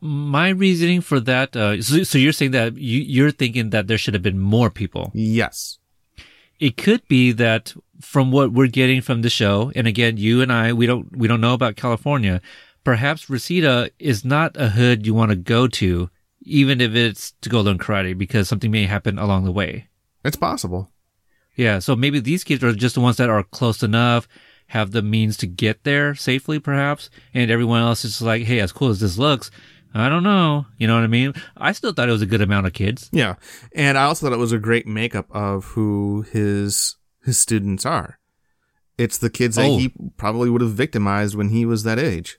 [0.00, 3.96] My reasoning for that, uh, so, so you're saying that you, you're thinking that there
[3.98, 5.10] should have been more people.
[5.14, 5.78] Yes.
[6.64, 10.50] It could be that from what we're getting from the show, and again, you and
[10.50, 12.40] I, we don't we don't know about California.
[12.84, 16.08] Perhaps Reseda is not a hood you want to go to,
[16.40, 19.88] even if it's to go learn karate, because something may happen along the way.
[20.24, 20.90] It's possible.
[21.54, 24.26] Yeah, so maybe these kids are just the ones that are close enough,
[24.68, 28.72] have the means to get there safely, perhaps, and everyone else is like, hey, as
[28.72, 29.50] cool as this looks,
[29.94, 30.66] I don't know.
[30.76, 31.34] You know what I mean?
[31.56, 33.08] I still thought it was a good amount of kids.
[33.12, 33.36] Yeah.
[33.74, 38.18] And I also thought it was a great makeup of who his his students are.
[38.98, 39.78] It's the kids that oh.
[39.78, 42.38] he probably would have victimized when he was that age.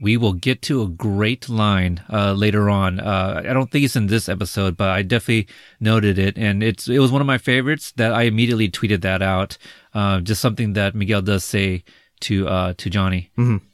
[0.00, 3.00] We will get to a great line uh, later on.
[3.00, 5.46] Uh, I don't think it's in this episode, but I definitely
[5.78, 7.92] noted it, and it's it was one of my favorites.
[7.92, 9.56] That I immediately tweeted that out.
[9.94, 11.84] Uh, just something that Miguel does say
[12.20, 13.30] to uh, to Johnny.
[13.38, 13.64] Mm-hmm.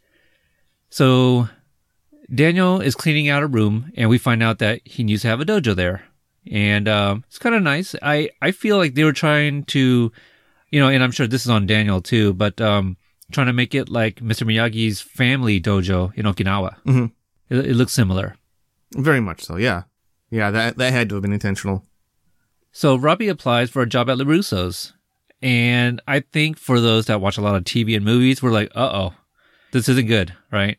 [0.90, 1.48] So
[2.32, 5.40] Daniel is cleaning out a room, and we find out that he needs to have
[5.40, 6.04] a dojo there.
[6.50, 7.94] and um, it's kind of nice.
[8.02, 10.10] I I feel like they were trying to,
[10.70, 12.96] you know, and I'm sure this is on Daniel too, but um,
[13.32, 14.46] trying to make it like Mr.
[14.46, 16.76] Miyagi's family dojo in Okinawa.
[16.84, 17.06] hmm
[17.48, 18.36] It, it looks similar.
[18.94, 19.56] Very much so.
[19.56, 19.82] Yeah.
[20.30, 20.50] Yeah.
[20.50, 21.84] That that had to have been intentional.
[22.72, 24.92] So Robby applies for a job at LaRusso's.
[25.42, 28.70] And I think for those that watch a lot of TV and movies, we're like,
[28.74, 29.14] uh oh,
[29.72, 30.78] this isn't good, right?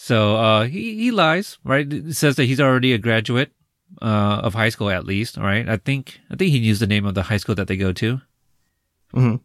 [0.00, 1.92] So uh, he, he lies, right?
[1.92, 3.50] It says that he's already a graduate
[4.00, 5.68] uh, of high school at least, right?
[5.68, 7.92] I think I think he used the name of the high school that they go
[7.92, 8.20] to.
[9.12, 9.36] hmm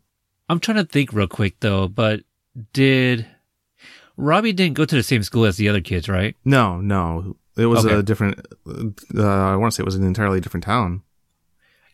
[0.49, 2.21] I'm trying to think real quick though, but
[2.73, 3.25] did
[4.15, 6.35] Robby didn't go to the same school as the other kids, right?
[6.45, 7.35] No, no.
[7.57, 7.95] It was Okay.
[7.95, 8.45] a different.
[8.67, 11.01] Uh, I want to say it was an entirely different town.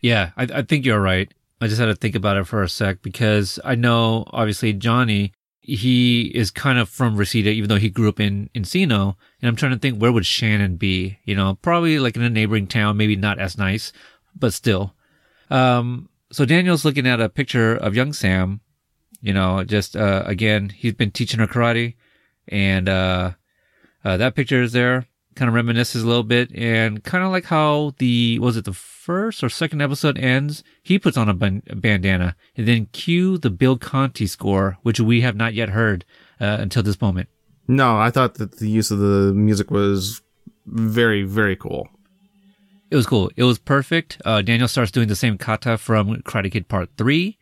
[0.02, 1.32] Yeah, I, I think you're right.
[1.62, 5.32] I just had to think about it for a sec because I know obviously Johnny,
[5.60, 9.16] he is kind of from Reseda, even though he grew up in Encino.
[9.40, 11.18] And I'm trying to think where would Shannon be?
[11.24, 13.92] You know, probably like in a neighboring town, maybe not as nice,
[14.34, 14.94] but still.
[15.50, 18.60] Um, so Daniel's looking at a picture of young Sam,
[19.20, 21.96] you know, just, uh, again, he's been teaching her karate
[22.48, 23.32] and, uh,
[24.04, 25.06] uh, that picture is there,
[25.40, 28.74] kind of reminisces a little bit, and kind of like how the was it the
[28.74, 30.62] first or second episode ends.
[30.82, 35.00] He puts on a, ban- a bandana, and then cue the Bill Conti score, which
[35.00, 36.04] we have not yet heard
[36.42, 37.30] uh, until this moment.
[37.66, 40.20] No, I thought that the use of the music was
[40.66, 41.88] very, very cool.
[42.90, 43.30] It was cool.
[43.34, 44.20] It was perfect.
[44.26, 47.38] Uh, Daniel starts doing the same kata from Karate Kid Part Three,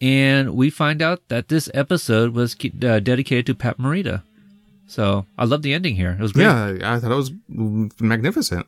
[0.00, 2.54] and we find out that this episode was
[2.84, 4.22] uh, dedicated to Pat Morita.
[4.86, 6.12] So I love the ending here.
[6.12, 6.44] It was great.
[6.44, 7.32] Yeah, I thought it was
[8.00, 8.66] magnificent.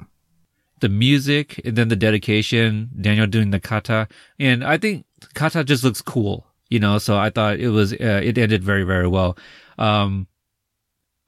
[0.81, 4.07] the music and then the dedication, Daniel doing the kata.
[4.39, 5.05] And I think
[5.35, 8.85] kata just looks cool, you know, so I thought it was, uh, it ended very,
[8.85, 9.37] very well.
[9.79, 10.29] Um,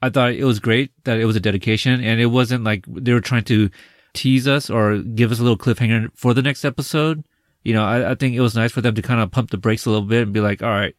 [0.03, 3.13] I thought it was great that it was a dedication and it wasn't like they
[3.13, 3.71] were trying to
[4.15, 7.25] tease us or give us a little cliffhanger for the next episode.
[7.65, 9.59] You know, I, I think it was nice for them to kind of pump the
[9.59, 10.95] brakes a little bit and be like, all right,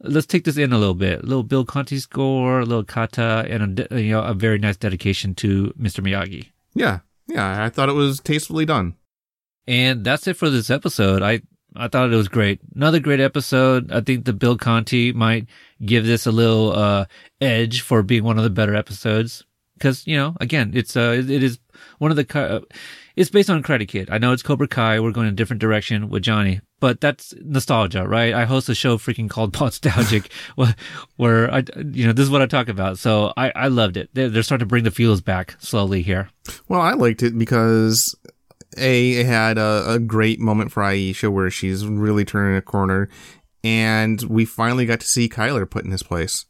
[0.00, 1.20] let's take this in a little bit.
[1.20, 4.76] A little Bill Conti score, a little kata, and a, you know, a very nice
[4.76, 6.04] dedication to Mr.
[6.04, 6.48] Miyagi.
[6.74, 8.94] Yeah, yeah, I thought it was tastefully done.
[9.66, 11.22] And that's it for this episode.
[11.22, 11.42] I
[11.76, 12.60] I thought it was great.
[12.74, 13.90] Another great episode.
[13.90, 15.46] I think the Bill Conti might
[15.84, 17.06] give this a little uh
[17.40, 19.44] edge for being one of the better episodes
[19.80, 21.58] cuz you know, again, it's uh it is
[21.98, 22.60] one of the uh,
[23.16, 24.08] it's based on Karate Kid.
[24.10, 25.00] I know it's Cobra Kai.
[25.00, 28.34] We're going a different direction with Johnny, but that's nostalgia, right?
[28.34, 30.74] I host a show freaking called Podstalgic where,
[31.16, 32.98] where I, you know, this is what I talk about.
[32.98, 34.10] So I, I loved it.
[34.14, 36.30] They're, they're starting to bring the feels back slowly here.
[36.68, 38.14] Well, I liked it because
[38.76, 43.08] a it had a, a great moment for Aisha where she's really turning a corner,
[43.62, 46.46] and we finally got to see Kyler put in his place.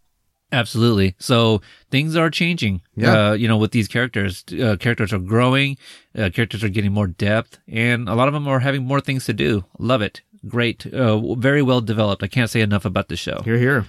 [0.53, 1.15] Absolutely.
[1.19, 2.83] So things are changing.
[2.95, 3.31] Yeah.
[3.31, 5.77] Uh, you know, with these characters, uh, characters are growing,
[6.17, 9.25] uh, characters are getting more depth, and a lot of them are having more things
[9.27, 9.65] to do.
[9.79, 10.23] Love it.
[10.47, 10.87] Great.
[10.87, 12.23] Uh, very well developed.
[12.23, 13.41] I can't say enough about the show.
[13.45, 13.87] Here, here.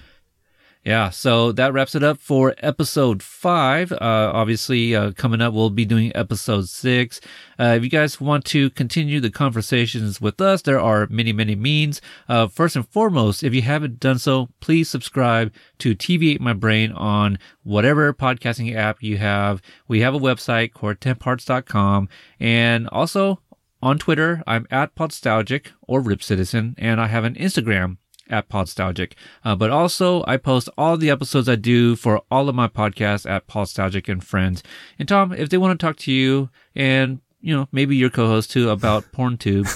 [0.86, 3.90] Yeah, so that wraps it up for episode five.
[3.90, 7.20] Uh, obviously, uh, coming up, we'll be doing episode six.
[7.58, 11.56] Uh, if you guys want to continue the conversations with us, there are many, many
[11.56, 12.00] means.
[12.28, 16.92] Uh, first and foremost, if you haven't done so, please subscribe to TV8 My Brain
[16.92, 19.60] on whatever podcasting app you have.
[19.88, 22.08] We have a website, core10parts.com,
[22.38, 23.40] and also
[23.82, 27.96] on Twitter, I'm at Podstalgic or Rip Citizen, and I have an Instagram
[28.28, 29.12] at Podstalgic.
[29.44, 33.28] Uh, but also, I post all the episodes I do for all of my podcasts
[33.28, 34.62] at Podstalgic and Friends.
[34.98, 38.50] And Tom, if they want to talk to you and you know, maybe your co-host
[38.50, 39.66] too about PornTube,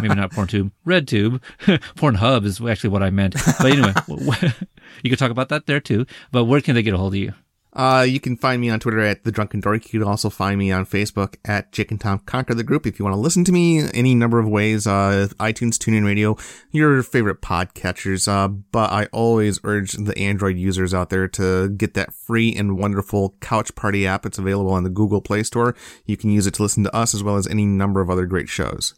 [0.00, 1.40] maybe not PornTube, RedTube,
[1.96, 3.34] Pornhub is actually what I meant.
[3.58, 3.92] But anyway,
[5.02, 6.06] you can talk about that there too.
[6.30, 7.32] But where can they get a hold of you?
[7.76, 9.92] Uh, you can find me on Twitter at the Drunken Dork.
[9.92, 12.86] You can also find me on Facebook at Jake and Tom Conquer the Group.
[12.86, 16.38] If you want to listen to me any number of ways, uh, iTunes, TuneIn Radio,
[16.72, 18.26] your favorite podcatchers.
[18.28, 22.78] Uh, but I always urge the Android users out there to get that free and
[22.78, 24.24] wonderful Couch Party app.
[24.24, 25.76] It's available on the Google Play Store.
[26.06, 28.24] You can use it to listen to us as well as any number of other
[28.24, 28.94] great shows.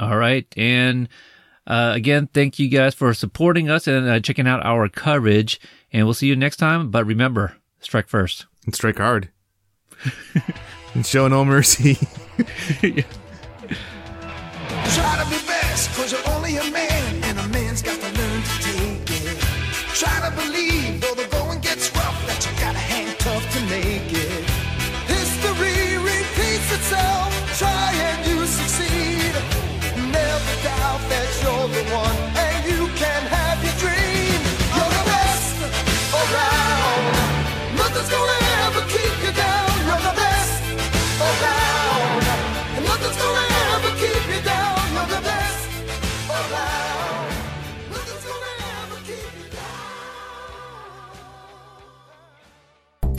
[0.00, 0.52] All right.
[0.56, 1.08] And
[1.64, 5.60] uh, again, thank you guys for supporting us and uh, checking out our coverage.
[5.92, 6.90] And we'll see you next time.
[6.90, 8.46] But remember, strike first.
[8.64, 9.30] And strike hard.
[10.94, 11.94] and show no mercy.
[12.36, 13.04] Try
[15.22, 18.62] to be best, cause you're only a man, and a man's got to learn to
[18.62, 19.38] take it.
[19.94, 20.49] Try to believe,